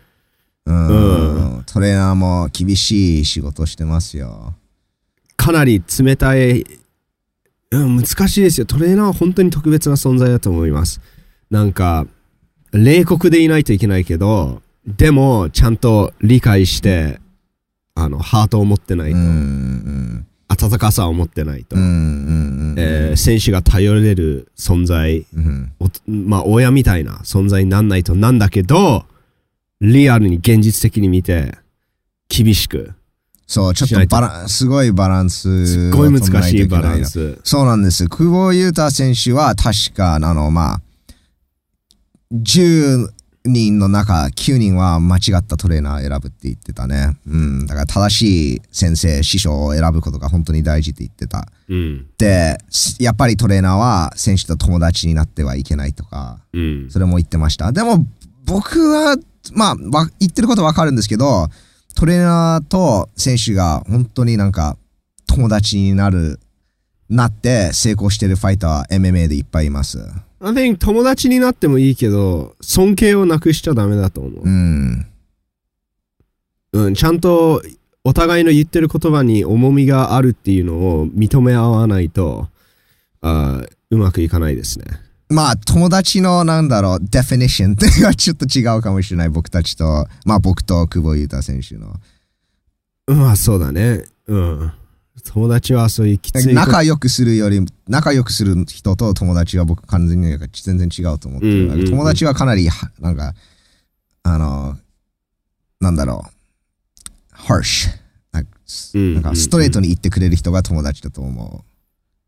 [0.66, 4.54] うん、トレーナーも厳しい仕事してますよ。
[5.36, 6.66] かなり冷たい、
[7.72, 8.66] うん、難しいですよ。
[8.66, 11.00] トレーナーは本当に特別な存在だと思います。
[11.50, 12.06] なんか、
[12.74, 17.20] 冷酷でいないといけないけど、でも、ちゃんと理解して、
[17.96, 19.18] あの、ハートを持ってないと。
[19.18, 29.06] うんうん温かさを持ってないと、選手が頼れる存在、うんおまあ親みたいな存在になんないとなんだけど、
[29.82, 31.58] リアルに現実的に見て、
[32.30, 32.94] 厳しく、
[33.46, 35.68] そう、ちょっとバランすごいバランス。
[35.68, 37.06] すっごい難しいバラン。
[37.06, 37.40] ス。
[37.44, 38.08] そうなんです。
[38.10, 40.82] 久保優太選手は確か、あの、まあ、
[42.34, 43.10] 10
[43.48, 47.18] 人の中9人は間違ったトレーナー選ぶって言ってたね。
[47.28, 47.66] うん。
[47.66, 51.48] だから正しい先生、師匠を選ぶことが本当に大事って言ってた。
[51.70, 52.08] うん。
[52.18, 52.58] で、
[53.00, 56.88] やっぱりトレーナーは選手と友達になってはいけないとか、うん。
[56.90, 57.72] それも言ってました。
[57.72, 58.06] でも、
[58.46, 59.18] 僕は、
[59.54, 61.48] まあ、わ言ってることわかるんですけど、
[61.96, 64.78] トレーナーと選手が本当になんか
[65.28, 66.40] 友達になる、
[67.10, 70.00] なって成功してるファイターは MMA でいっぱいいます。
[70.40, 74.50] I think 友達になってもいいけど、尊敬をなくしちゃダメだと思うう。
[74.50, 75.08] ん。
[76.74, 77.62] うん、ちゃんと
[78.04, 82.50] お互いの言ってる言葉に重みがあるっていうのを認め合わないと、
[83.22, 84.86] あーうまくいかないですね。
[85.30, 89.30] まあ、友達のなんだろう、デフィニッションっていうのはちょっと違うかもしれない。
[89.30, 91.96] 僕たちと、まあ僕と久保優太選手の。
[93.08, 94.06] まあそうだね。
[94.28, 94.72] うん。
[95.34, 96.54] 友達はそういうきつい。
[96.54, 101.66] 仲良くするより、仲良くする人と友達は僕完全に全然違うと思ってる。
[101.66, 103.34] うんうんうん友達はかなりは、なんか、
[104.24, 104.78] あの、
[105.82, 107.90] なんだろう、harsh。
[108.32, 108.52] なんか
[108.94, 111.64] うんなんかストレートに言ってくれる人が友達だと思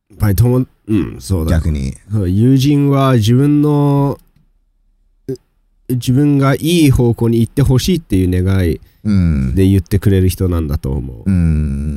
[0.09, 1.45] やっぱり友、うん、そうう。
[1.45, 1.57] だ。
[1.57, 1.93] 逆に。
[2.11, 4.19] 友人は自分の、
[5.27, 5.35] う
[5.89, 9.55] 自分がいい方向に行ってほしいっていう願いうん。
[9.55, 11.31] で言ってくれる人なんだと思うう。
[11.31, 11.88] ん。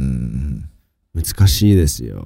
[1.23, 2.25] 難しいですよ。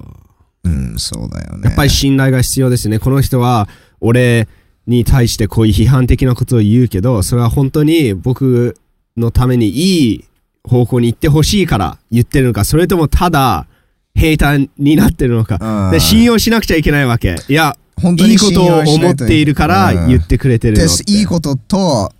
[0.63, 1.61] うん、そうだよね。
[1.65, 2.99] やっぱり信頼が必要ですね。
[2.99, 3.67] この人は
[4.01, 4.47] 俺
[4.85, 8.77] に対してこういう批判的なことを言うけど、それは本当に僕
[9.15, 10.25] のためにいい
[10.63, 13.67] 方向に行ってほしいから言ってるのか、それともただ
[14.15, 15.57] 平坦になってるのか。
[15.61, 17.35] うんで信用しなくちゃいけないわけ。
[17.47, 20.83] いや、本当にいいことを信用し思っているから言ってくれてるの。
[21.07, 22.11] いいことと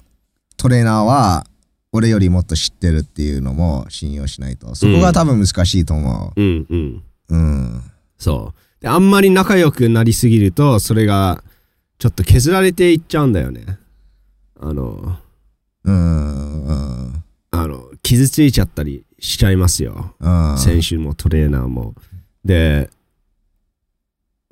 [0.58, 1.46] トレーナーは
[1.98, 4.76] 俺よりもっと知ってるっていうのも信用しないと。
[4.76, 7.04] そこが多分難しいと思うんうん。
[7.30, 7.36] う。
[7.36, 7.82] うん。
[8.20, 8.82] そう。
[8.82, 11.44] であんまり仲良くなりすぎると、それが
[11.98, 13.66] ちょっと削られていっちゃうんだよね。
[14.60, 15.18] あの、
[15.84, 16.66] うん。
[16.66, 17.24] うん。
[17.50, 20.14] あの、傷ついちゃったりしちゃいますよ。
[20.20, 20.58] うん。
[20.60, 21.96] 選手もトレーナーも。
[22.46, 22.92] で、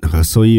[0.00, 0.58] だからそうい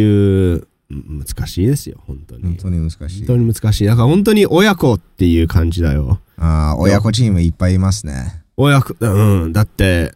[0.53, 2.43] う、うん難しいですよ、本当に。
[2.43, 3.27] 本当に難しい本。
[3.27, 3.85] 当に難しい。
[3.85, 6.21] だから本当に親子っていう感じだよ。
[6.37, 8.43] ああ、親子チームいっぱいいますね。
[8.55, 10.13] 親子、うん、だって、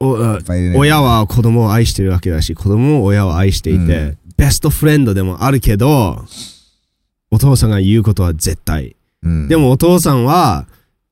[0.00, 6.24] おあいっぱいいるね親は子供を愛してるわけだし、子供も親を愛していて、うんベストフレンドでもあるけど、
[7.30, 8.96] お父さんが言うことは絶対。
[9.22, 9.48] うん。
[9.48, 10.66] でもお父さんは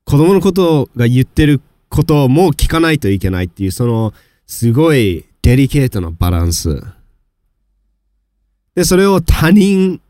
[0.05, 4.13] 子供のことが言ってることも聞かないといけないっていう、その
[4.47, 6.83] すごいデリケートなバランス。
[8.75, 10.01] で、それを他人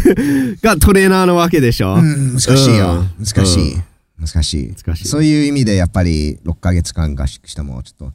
[0.62, 3.06] がトレーナーなわけでしょ、うん、難しいよ。
[3.18, 3.76] うん難しい。
[4.18, 4.74] 難しい。
[4.74, 8.12] 難しいそういう意味でやっぱり6ヶ月間合宿してもちょっと、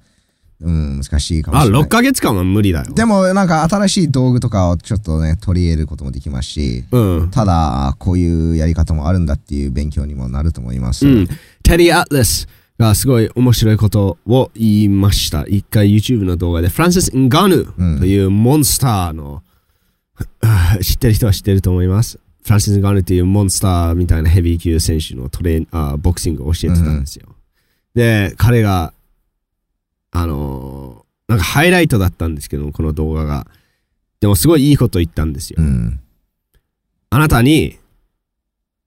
[0.61, 1.83] うん、難しいかもあ、しれない。
[1.83, 2.93] 6ヶ月間は無理だよ。
[2.93, 7.29] でもなんか新しい道具とかをちょっとね、取り入れることもできますし、うん。
[7.31, 11.05] ただ、こういうやり方もあるんだっていう勉強にもなると思います。
[11.07, 11.27] うん。
[11.63, 12.47] テディ・アトラス
[12.79, 15.45] がすごい面白いことを言いました。
[15.47, 17.65] 一回 YouTube の動画で、フランシス・ンガヌ
[17.99, 19.46] というモンスターの、あ
[20.81, 22.19] 知ってる人は知ってると思います。
[22.43, 27.35] フランシス・ンガヌというモンスターみたいなヘビー級選手のトレーあボクシングを教えてたんですよ。
[27.93, 28.93] で、彼が、
[30.11, 33.47] あのーなんかハイライトだったんですけど、この動画が。
[34.21, 35.57] でもすごいいいこと言ったんですよ。
[35.59, 35.99] うん。
[37.09, 37.77] あなたに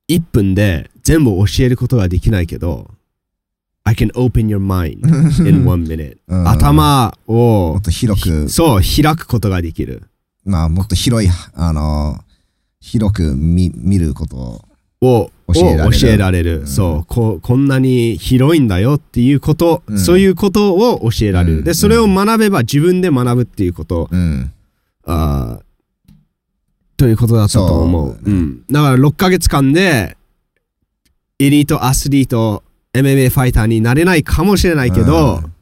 [0.08, 2.90] 1分で全部教えることができないけど、
[3.84, 5.06] I can open your mind
[5.48, 6.18] in one minute.
[6.28, 10.09] うん頭をもっと広く、そう開くことができる。
[10.44, 12.18] まあ、もっと広い、あの、
[12.80, 14.64] 広く見見ることを。
[15.02, 24.52] を教えられるを教えられる、うんそうここんなに広いんだよっていうこと、うんそういうことを教えられる、うんでそれを学べば自分で学ぶっていうこと、うん。
[25.06, 25.62] あー
[26.98, 28.12] ということだったと思う。
[28.12, 28.62] そううん。
[28.70, 30.18] だから6ヶ月間で、
[31.38, 35.52] エリートアスリート、MMA ファイターになれないかもしれないけど、うん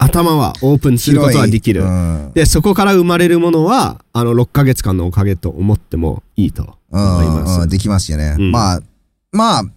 [0.00, 1.82] 頭はオープンすることはできる。
[1.82, 7.60] うんで、そこから生まれるものは、あの6ヶ月間のおかげと思ってもいいと思います。
[7.62, 8.36] うんできますよね。
[8.38, 8.80] うんまあ、
[9.32, 9.68] まあ、ん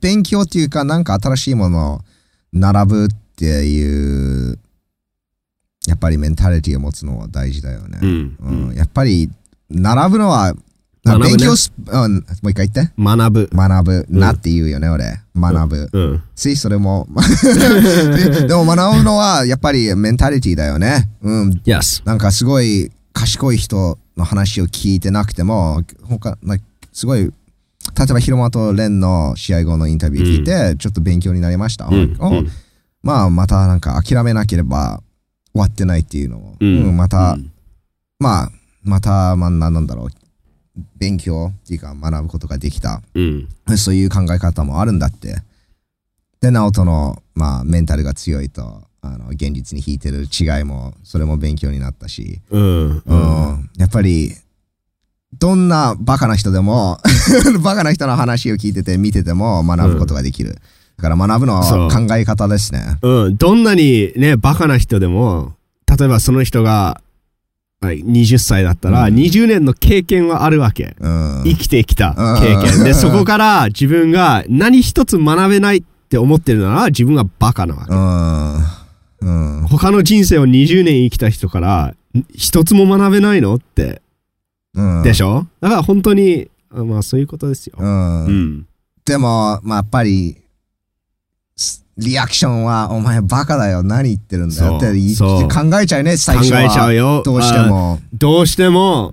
[0.00, 2.00] 勉強っていうか、なんか新しいものを
[2.52, 4.58] 並ぶっていう、
[5.86, 7.98] やっぱりメンタリティを持つのは大事だよね。
[8.02, 9.30] うんうんやっぱり、
[9.70, 10.54] 並ぶのは、
[11.04, 12.92] 勉強す、うん、もう一回言って。
[12.98, 13.50] 学ぶ。
[13.52, 15.20] 学ぶなって言うよね、俺。
[15.40, 15.88] 学ぶ。
[15.92, 16.22] うん。
[16.34, 17.08] それも、
[17.42, 21.08] で でも学ぶのはやっぱりメンタリティだよね。
[21.22, 21.50] うん。
[21.64, 22.02] Yes.
[22.04, 26.38] なんかすごい賢い人の話を聞いてなくても、他、
[26.92, 27.30] すごい、例
[28.08, 31.86] えば広間と蓮の試合後のインタビュー聞いて、ちょっと勉強になりました。
[31.86, 32.50] うんおうん
[33.02, 35.02] まあ、またなんか諦めなければ
[35.52, 37.50] 終わってないっていうのを、うんうんまた、うん
[38.18, 38.50] まあ、
[38.82, 40.08] また、まあ、なんだろう、
[40.96, 43.02] 勉強っていうか学ぶことができた。
[43.14, 43.48] うん。
[43.76, 45.42] そういう考え方もあるんだって。
[46.40, 53.02] で、ナオトの、まあ、メンタルが強いと、あの、現実に引いてる違いも、それも勉強になったし、うん。
[53.04, 54.32] うん、やっぱり、
[55.38, 56.98] どんなバカな人でも、
[57.62, 60.58] バカな人の話を聞いてて、見てても学ぶことができる。
[60.96, 62.98] だから学ぶのは考え方ですね。
[63.02, 63.36] うん。
[63.36, 65.54] どんなにね、バカな人でも、
[65.98, 67.00] 例えばその人が、
[67.82, 70.94] はい20歳だったら、うん20年の経験はあるわけ。
[71.00, 71.42] うん。
[71.46, 72.84] 生きてきたうん経験。
[72.84, 77.86] で、 そこから自分が何一つ学べないって思ってるなら、自分がバカなわ
[79.22, 79.26] け。
[79.26, 79.60] うん。
[79.60, 79.66] うん。
[79.68, 84.02] 他の人生を20年生きた人から、ん一つも学べないのって、
[84.74, 85.02] うん。
[85.02, 85.46] でしょ？
[85.62, 87.76] だから本当に、あまあそういうことですよ。
[89.06, 90.40] でも、まあ、やっぱり、す
[92.00, 96.62] リアクションは、お前バカだよ、何言ってるんだよって言いそう考えちゃうね、最考初は。
[96.62, 97.22] えちゃうよ。
[97.24, 97.98] どうしても。
[98.02, 99.12] あどうしても、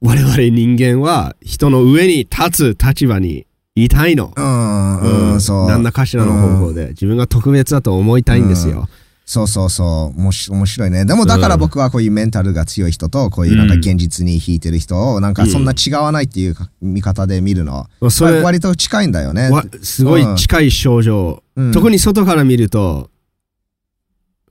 [0.00, 4.32] 我々人間は人の上に立つ立場にいたいの。
[4.36, 5.68] うん、うん、そう。
[5.68, 8.88] 何らかしらの方法で、自分が特別だと思いたいんですよ。
[9.28, 10.20] そうそうそう。
[10.20, 11.04] もし面白いね。
[11.04, 17.88] でもだから僕はこういうメンタルが強い人と、こういうなんか現実に引いてる人を、なんかそんな違わないっていうか見方で見るの。
[18.08, 19.50] それ、割と近いんだよね。
[19.50, 23.10] わすごい近い症状、うん特に外から見ると、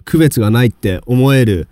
[0.04, 1.70] 区別がないって思える。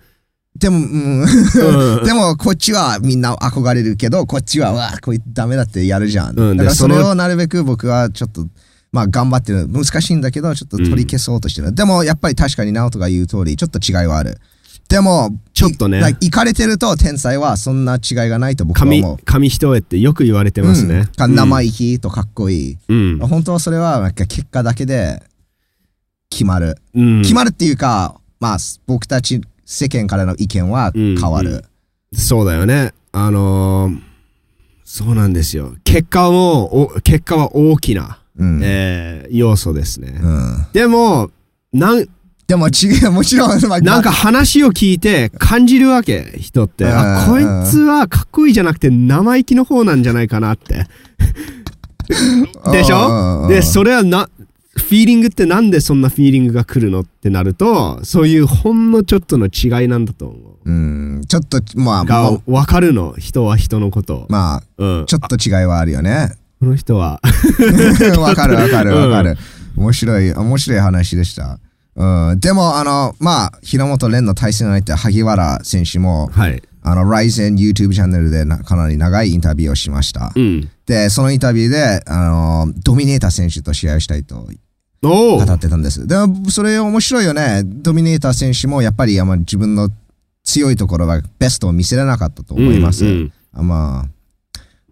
[0.56, 1.22] でも、うん。
[1.22, 6.36] うん でもこっちはみんな憧れるけど、こっちは、うわ、これダメだってやるじゃん。
[6.36, 8.46] だからそれをなるべく僕はちょっと、
[8.94, 9.66] まあ頑張ってる。
[9.68, 11.74] 難しいんだけど、ちょっと取り消そうとしてる。
[11.74, 14.38] でもやっぱり確かに直人が言う通り、ちょっと違いはある。
[14.88, 21.08] でも、ちょっとねいか行かれてると天才はそんな違いがないと僕は紙思う。、紙一重ってよく言われてますね。
[21.18, 22.78] うん、生意気とかっこいい。
[22.88, 23.18] うん。
[23.18, 25.24] 本当はそれは結果だけで
[26.30, 26.78] 決まる。
[26.94, 27.22] うん。
[27.22, 31.48] 決まるっていうか、まあ僕たち世間からの意見は変わる。
[31.48, 31.62] うんうん
[32.16, 32.92] そうだよね。
[33.10, 34.14] あのー
[34.84, 35.74] そうなんですよ。
[35.82, 40.18] 結果も、お結果は大きな、うんえー要素ですね。
[40.22, 41.30] うんでも、
[41.72, 42.06] なん、
[42.46, 46.84] でも違う、もちろん、まあなんか話を聞いて感じるわけ、人って。
[46.86, 50.86] あ、こうんいつはかっこいいじゃなくて生意気の方なんじゃないかなって。
[52.70, 53.48] でしょ？
[53.48, 54.28] で、それはな、
[54.76, 60.70] フィーリングってなんでそんなフィーリングが来るのってなると、そういうほんのちょっとの違いなんだと思う。
[60.70, 64.26] うん、ちょっと、まあ、がもう分かるの、人は人のことを。
[64.28, 65.06] まあ、うん。
[65.06, 66.32] ちょっと違いはあるよね。
[66.64, 67.20] この人は、
[68.18, 69.36] わかるわかるわかる。
[69.76, 71.58] 面白い、面白い話でした。
[71.96, 76.62] うん、でも、あの、まあ、平本蓮の対戦相手、萩原選手も、はい。
[76.82, 80.32] あの、Ryzen YouTube チャンネルでなかなり長いインタビューをしました。
[80.34, 80.68] うん。
[80.86, 84.48] で、そのインタビューで、あの、ドミネーター選手と試合をしたいと
[85.02, 86.06] 語ってたんです。
[86.06, 86.16] で、
[86.48, 87.62] それ面白いよね。
[87.64, 89.90] ドミネーター選手もやっぱりあまり自分の
[90.42, 93.04] 強いところはベストを見せれなかったと思います。
[93.04, 94.08] うんうんあまあ、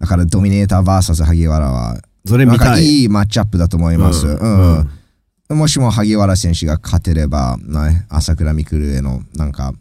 [0.03, 2.69] だからドミネーター VS 萩原は、それ見たい。
[2.75, 4.27] かいいマッチアップだと思います。
[4.27, 5.57] ううんん。
[5.57, 9.73] もしも萩原選手が勝てれば、ね、朝倉未来へのなんか、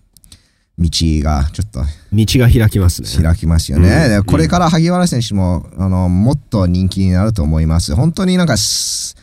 [0.77, 0.89] 道
[1.23, 1.79] がちょっと
[2.13, 3.23] 道が開きますね。
[3.23, 3.88] 開きますよね。
[3.88, 7.95] うんでこれから萩原選手もあのもっと人気になると思います。
[7.95, 9.15] 本当になんかす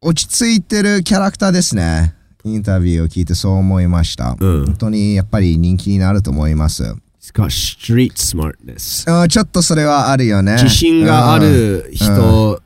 [0.00, 2.14] 落ち着いてるキャラクターですね。
[2.44, 4.36] インタビューを聞いてそう思いました。
[4.38, 6.94] うん本当にやっぱり人気になると思います。
[7.22, 9.08] It's got street smartness.
[9.08, 10.54] あちょっとそれはあるよね。
[10.54, 12.60] 自信がある人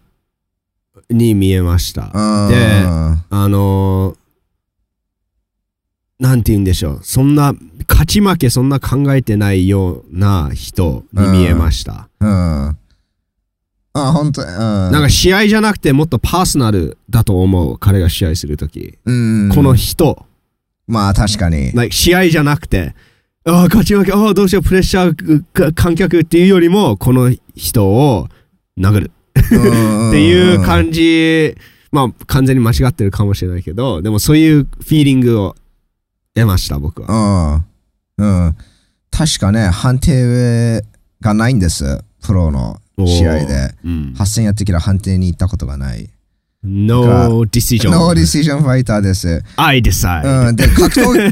[1.10, 2.10] に見えました。
[2.14, 2.48] うん。
[2.48, 4.26] でうんあのー
[6.18, 7.00] なんて言うんでしょう。
[7.02, 7.54] そんな、
[7.86, 12.08] 勝ち負けそんな考えてないような人に見えました。
[12.20, 12.28] うん。
[12.28, 12.78] あ、
[13.92, 14.48] 本当うん。
[14.48, 17.78] なんか試合じゃなくてもっとパーソナルだと思う。
[17.78, 18.98] 彼が試合するとき。
[19.04, 20.24] うん、この人。
[20.86, 21.72] まあ確かに。
[21.74, 22.94] like 試合じゃなくて、
[23.48, 28.28] ああ、勝ち負け、ああ、どうしよう、プレッシャー、か観客っていうよりも、この人を
[28.78, 29.48] 殴るっっ
[30.12, 31.56] ていう感じ、
[31.92, 35.54] まあ、完全に間違ってるかもしれないけど、でもそういうフィーリングを
[36.34, 37.62] 得ました、僕は。
[38.18, 38.46] うん。
[38.46, 38.56] うん。
[39.10, 40.84] 確かね、判定
[41.20, 42.02] がないんです。
[42.22, 43.74] プロの試合で。
[43.84, 44.14] うん。
[44.16, 46.10] 8戦やってきた判定に行ったことがない。
[46.66, 47.90] No decision.
[47.90, 49.42] No decision ファイターです。
[49.56, 50.48] I decide.
[50.48, 50.56] うん。
[50.56, 51.22] で、格闘技、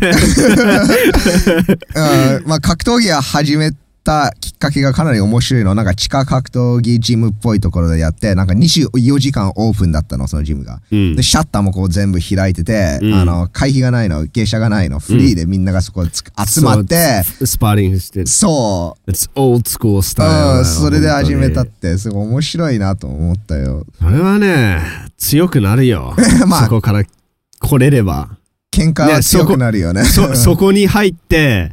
[2.36, 3.72] うん、まあ格闘技は始め
[4.04, 5.74] ったきっかけがかなり面白いの。
[5.74, 10.80] なんか地下格闘技ジムっぽいところでやって、なんか24時間オープンだったの、そのジムが。
[10.92, 18.26] うんで、シャッターもこう全部開いてて、うんあの、会費がないの、芸者がないの、フリーでみんながそこつ集まって、スパーリングして。
[18.26, 20.58] そう、It's old school スタイルだよ。
[20.58, 23.86] うん、それで始めたっ本て、すごい面白いなと思ったよ。
[23.98, 24.82] それはね、
[25.16, 26.14] 強くなるよ。
[26.46, 27.02] まあそこから
[27.60, 28.36] 来れれば。
[28.70, 30.04] 喧嘩は強くなるよね。
[30.04, 31.72] そ、そこに入って、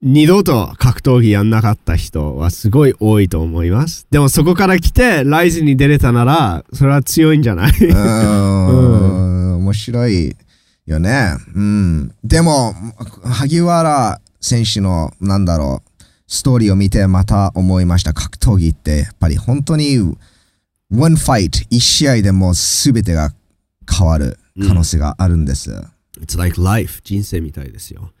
[0.00, 4.06] 二度と格闘技やんなかった人はすごい多いと思います。
[4.12, 7.72] でもそこから来て、ライズに出れたなら、それは強いんじゃない？
[7.84, 10.36] うん、面白い
[10.86, 11.32] よね。
[11.54, 12.12] うん。
[12.22, 12.74] でも、
[13.24, 18.12] 萩原選手の、なんだろう、ストーリーを見てまた思いました。
[18.14, 19.98] 格闘技って、やっぱり本当に、
[20.92, 23.32] one fight、一試合でもう全てが
[23.90, 25.72] 変わる可能性があるんです。
[26.20, 27.00] It's like life.
[27.02, 28.12] 人生みたいですよ。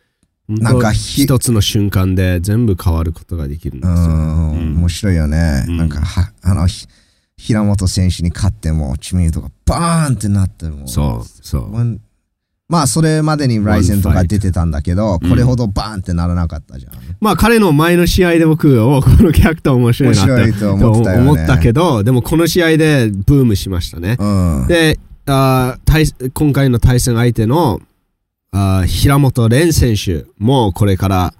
[0.48, 4.00] なんかひ一つの瞬間で全部変わることができるんですうよ。
[4.00, 5.64] ん、面白いよね。
[5.68, 6.86] うんなんかは、あの、ひ
[7.36, 11.98] 平本選手に勝っても、知名度がバーンってなっても、そう、そう。
[12.68, 16.92] まあ、それまでにライゼンとか出てたんだけど、これほどバーンってならなかったじゃん。
[17.20, 20.26] まあ彼の前の試合で僕おこのキャラクター面白いなっ
[20.58, 24.16] て思ったよね思ったけど、でもこの試合でブームしましたね。
[24.18, 24.66] うん。
[24.66, 27.80] で、あー対今回の対戦相手の
[28.50, 31.34] あー平本蓮選手もこれから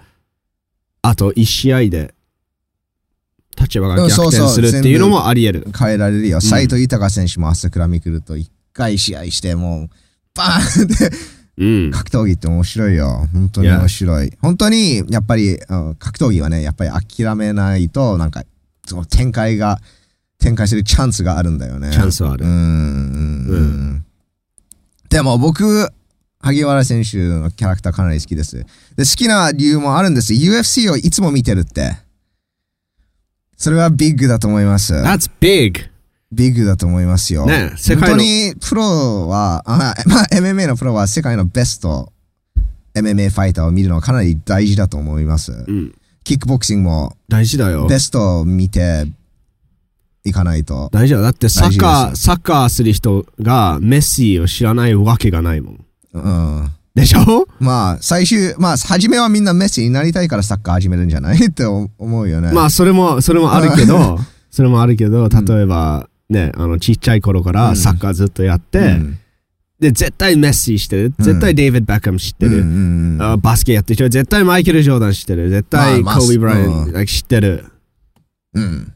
[1.02, 2.14] あと1試合で
[3.58, 5.72] 立場が逆そうそう転するっていうのもあり得る。
[5.76, 6.40] 変えられるよ。
[6.40, 9.90] 斎藤豊選手も朝倉未来と一回試合して、もう、
[10.34, 11.16] バーンって、
[11.58, 11.90] うん。
[11.90, 13.26] 格闘技って面白いよ。
[13.32, 14.32] 本当に面白い。
[14.40, 18.44] 本当に、やっぱり、うん格闘技はね、やっぱり諦めないと、なんか、
[18.86, 19.80] その展開が、
[20.38, 21.90] 展開するチャンスがあるんだよね。
[21.90, 22.52] チャンスはあるうん。
[22.52, 22.58] うん
[23.48, 24.04] うん
[25.10, 25.90] でも僕、
[26.40, 28.56] 萩原選手のキャラクターかなり好きです。
[28.56, 28.64] で、
[28.98, 30.32] 好きな理由もあるんです。
[30.32, 31.96] UFC をいつも見てるって。
[33.56, 34.94] それはビッグだと思います。
[34.94, 35.80] That's big!
[36.30, 37.46] ビッグだと思いますよ。
[37.46, 42.12] ね世界の本当にプロは、あまあ、MMA のプロは世界のベスト
[42.94, 45.52] MMA ファイターを見るのはかなり大事だと思います。
[45.66, 45.94] うん。
[46.24, 47.86] キックボクシングも大事だよ。
[47.86, 49.06] ベストを見て
[50.24, 50.90] いかないと。
[50.92, 51.24] 大事だよ。
[51.24, 55.84] だってサッカー、サッカーする人がメッシを知らないわけがないもん。
[56.14, 57.46] うん、でしょ？
[57.60, 61.46] まあ、最終、まあ、初めはみんなメッシになりたいからサッカー始めるんじゃない？
[61.46, 61.88] って思
[62.20, 62.52] うよね。
[62.52, 64.18] まあ、それも、それもあるけど、
[64.50, 69.18] それもあるけど、例えば、ね、あの、ちっちゃい頃からサッカーずっとやって、うん。
[69.80, 71.12] で、絶対メッシ知ってる。
[71.16, 71.24] うん。
[71.24, 72.58] 絶対デイビッド・ベッカム知ってる。
[72.58, 75.50] うんバスケやってる人は絶対マイケル・ジョーダン知ってる。
[75.50, 77.64] 絶対コービー・ブライアン、知ってる。
[78.54, 78.92] うん。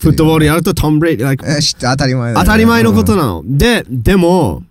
[0.00, 3.42] フットボールやるとトム・ブレイ like え知って当たり前当たり前のことなの。
[3.46, 4.62] で、でも、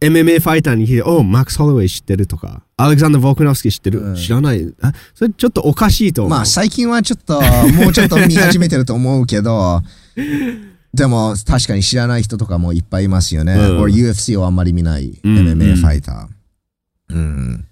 [0.00, 4.72] MMA ファイターに聞いて、おマックス・ホロウェイ知ってるとか、アレクサンダー・ボークノフスキー知ってる、うん知らない？
[4.80, 6.30] あそれちょっとおかしいと思う。
[6.30, 9.82] まあ最近はちょっともうちょっと見始めてると思うけど
[10.94, 13.52] でも確かに知らない人とかもいっぱいいますよね。
[13.54, 17.14] うん俺 UFC をあんまり見ないうん MMA ファイター。
[17.14, 17.66] うん。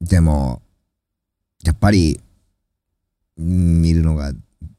[0.00, 0.62] でも
[1.64, 2.18] やっぱり
[3.38, 4.32] うん見るのが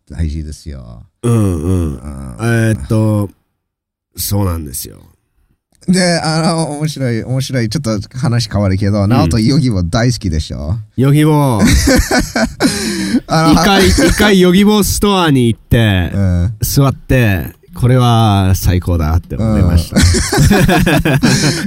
[0.10, 1.04] 大事ですよ。
[1.22, 1.34] うん
[1.64, 1.96] うん。
[1.96, 2.00] うん
[2.40, 3.30] えーっと、
[4.18, 5.00] そうなんですよ。
[5.88, 10.78] で、あの、面白い、面白い、ちょっと話変わるけど、ナオトヨギボ大好きでしょ？
[10.98, 11.60] ヨギボ。
[11.62, 16.54] ー、あ一回、一回ヨギボーストアに行って、うん。
[16.62, 19.98] 座って、これは最高だって思いました。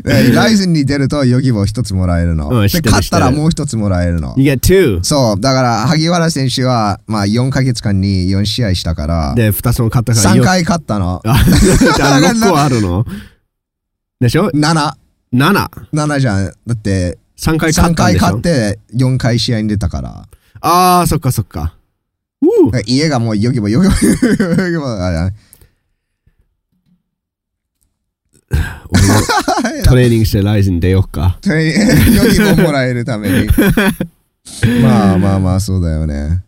[0.02, 2.48] で ライズンに出るとヨギボ一つもらえるの。
[2.48, 4.34] で、うん知ってる勝ったらもう一つもらえるの。
[4.38, 5.00] You get two!
[5.02, 11.20] そう、だから、萩原選手は、まあ、4ヶ月間に4試合したから、で、二つも勝ったから3よ回勝ったの。
[11.26, 13.04] あ、じゃあ6個あるの？
[14.20, 14.94] でしょ？7、
[15.34, 15.68] ?7。
[15.92, 16.46] 7じゃん。
[16.46, 18.64] だって、3回勝3回ったんでしょ？
[18.64, 20.26] 勝って4回試合に出たから。
[20.60, 21.74] ああ、そっかそっか。
[22.86, 25.30] 家がもうヨギボ、ヨギボ、ヨギボだ俺も
[29.84, 31.38] トレーニングしてライズに出ようか。
[31.44, 33.48] ヨギボもらえるために。
[34.82, 36.42] まあまあまあ、そうだよね。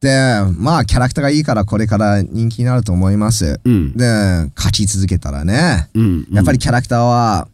[0.00, 0.10] で、
[0.58, 3.60] まあ、キャラクターがいいからこれから人気になると思います。
[3.64, 3.96] うん。
[3.96, 4.04] で、
[4.54, 5.88] 勝ち続けたらね。
[5.94, 6.26] うん。
[6.30, 7.48] やっぱりキャラクターは、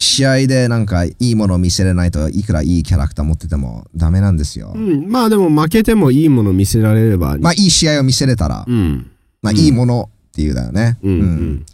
[0.00, 4.72] 試合でなんかいいものを見せれないといくらいいキャラクター持っててもダメなんですよ。
[4.74, 7.36] うん、まあでも負けてもいいもの見せられれば。
[7.38, 9.10] まあいい試合を見せれたら、うん。
[9.42, 10.98] まあうんいいものっていうだよね。
[11.02, 11.12] うん。
[11.12, 11.66] うん。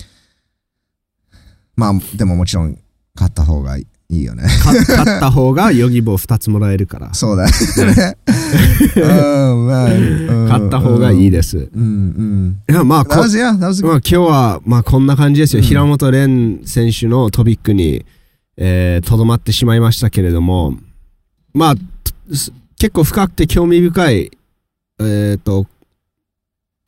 [1.76, 2.78] まあでももちろん
[3.14, 3.86] 勝った方がい
[4.20, 4.44] いよね。
[4.44, 7.12] か勝った方がヨギボー2つもらえるから。
[7.14, 7.50] そうだよ
[7.94, 8.16] ね。
[8.96, 11.68] うん、まあ、うん勝った方がいいです。
[11.74, 12.62] うんうん。
[12.70, 15.60] いや、まあ、今日は、まあ、こんな感じですよ。
[15.60, 18.06] うん平本蓮選手のトピックに、
[18.56, 20.74] えー、とどまってしまいましたけれども、
[21.52, 21.74] まあ、
[22.34, 24.30] す結構深くて興味深い、
[25.00, 25.66] えっ、と、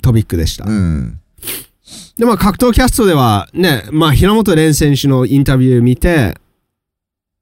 [0.02, 0.66] トピックでした。
[0.66, 1.17] うん。
[2.16, 6.36] で、まあ、格闘キャストではね、まあ、平本蓮選手のインタビュー見て、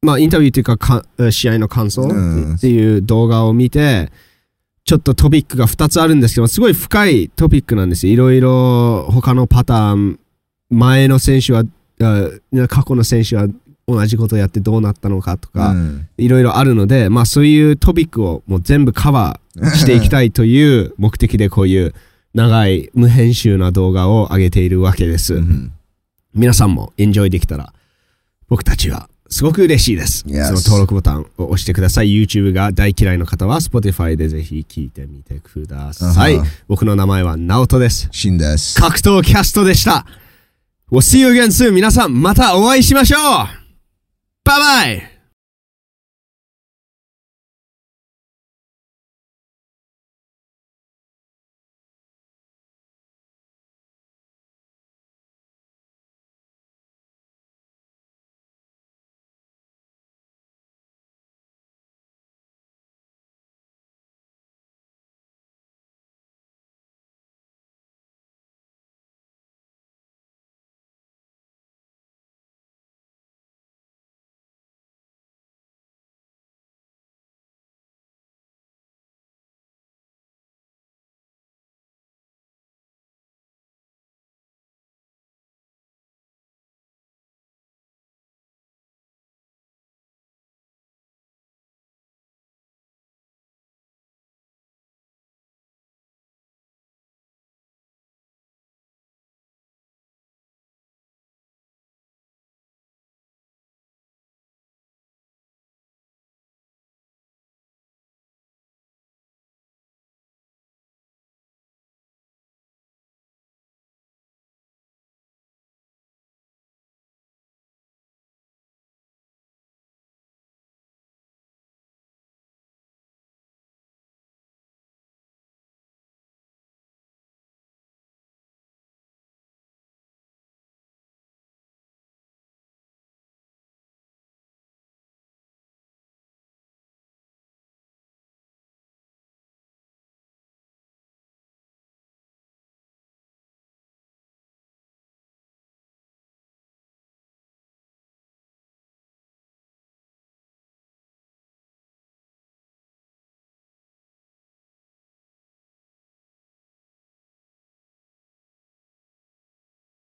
[0.02, 4.10] まあ、インタビューっていうかか、試合の感想うんっていう動画を見て、
[4.84, 8.12] ちょっとトピックが2つあるんですけど、すごい深いトピックなんですよ。
[8.12, 10.20] いろいろ他のパターン、
[10.70, 11.64] 前の選手は、
[12.00, 13.48] あ過去の選手は
[13.88, 21.94] 同じことをやってどうなったのかとか、うんいろいろあるので、まあそういうトピックをもう全部カバーしていきたいという目的でこういう
[22.36, 25.36] 長い無編集な動画を上げているわけです。
[25.36, 25.72] うん
[26.34, 27.72] 皆さんもエンジョイできたら
[28.50, 30.18] 僕たちはすごく嬉しいです。
[30.18, 32.08] その登録ボタンを押してください。
[32.08, 36.44] YouTube が大嫌いの方は Spotify でぜひ聞いてみてください Uh-huh。
[36.68, 38.08] 僕の名前はナオトです。
[38.12, 38.78] シンです。
[38.78, 40.04] 格闘キャストでした。
[40.92, 41.72] We'll see you again soon.
[41.72, 43.20] 皆さんまたお会いしましょう
[44.44, 45.15] バイバイ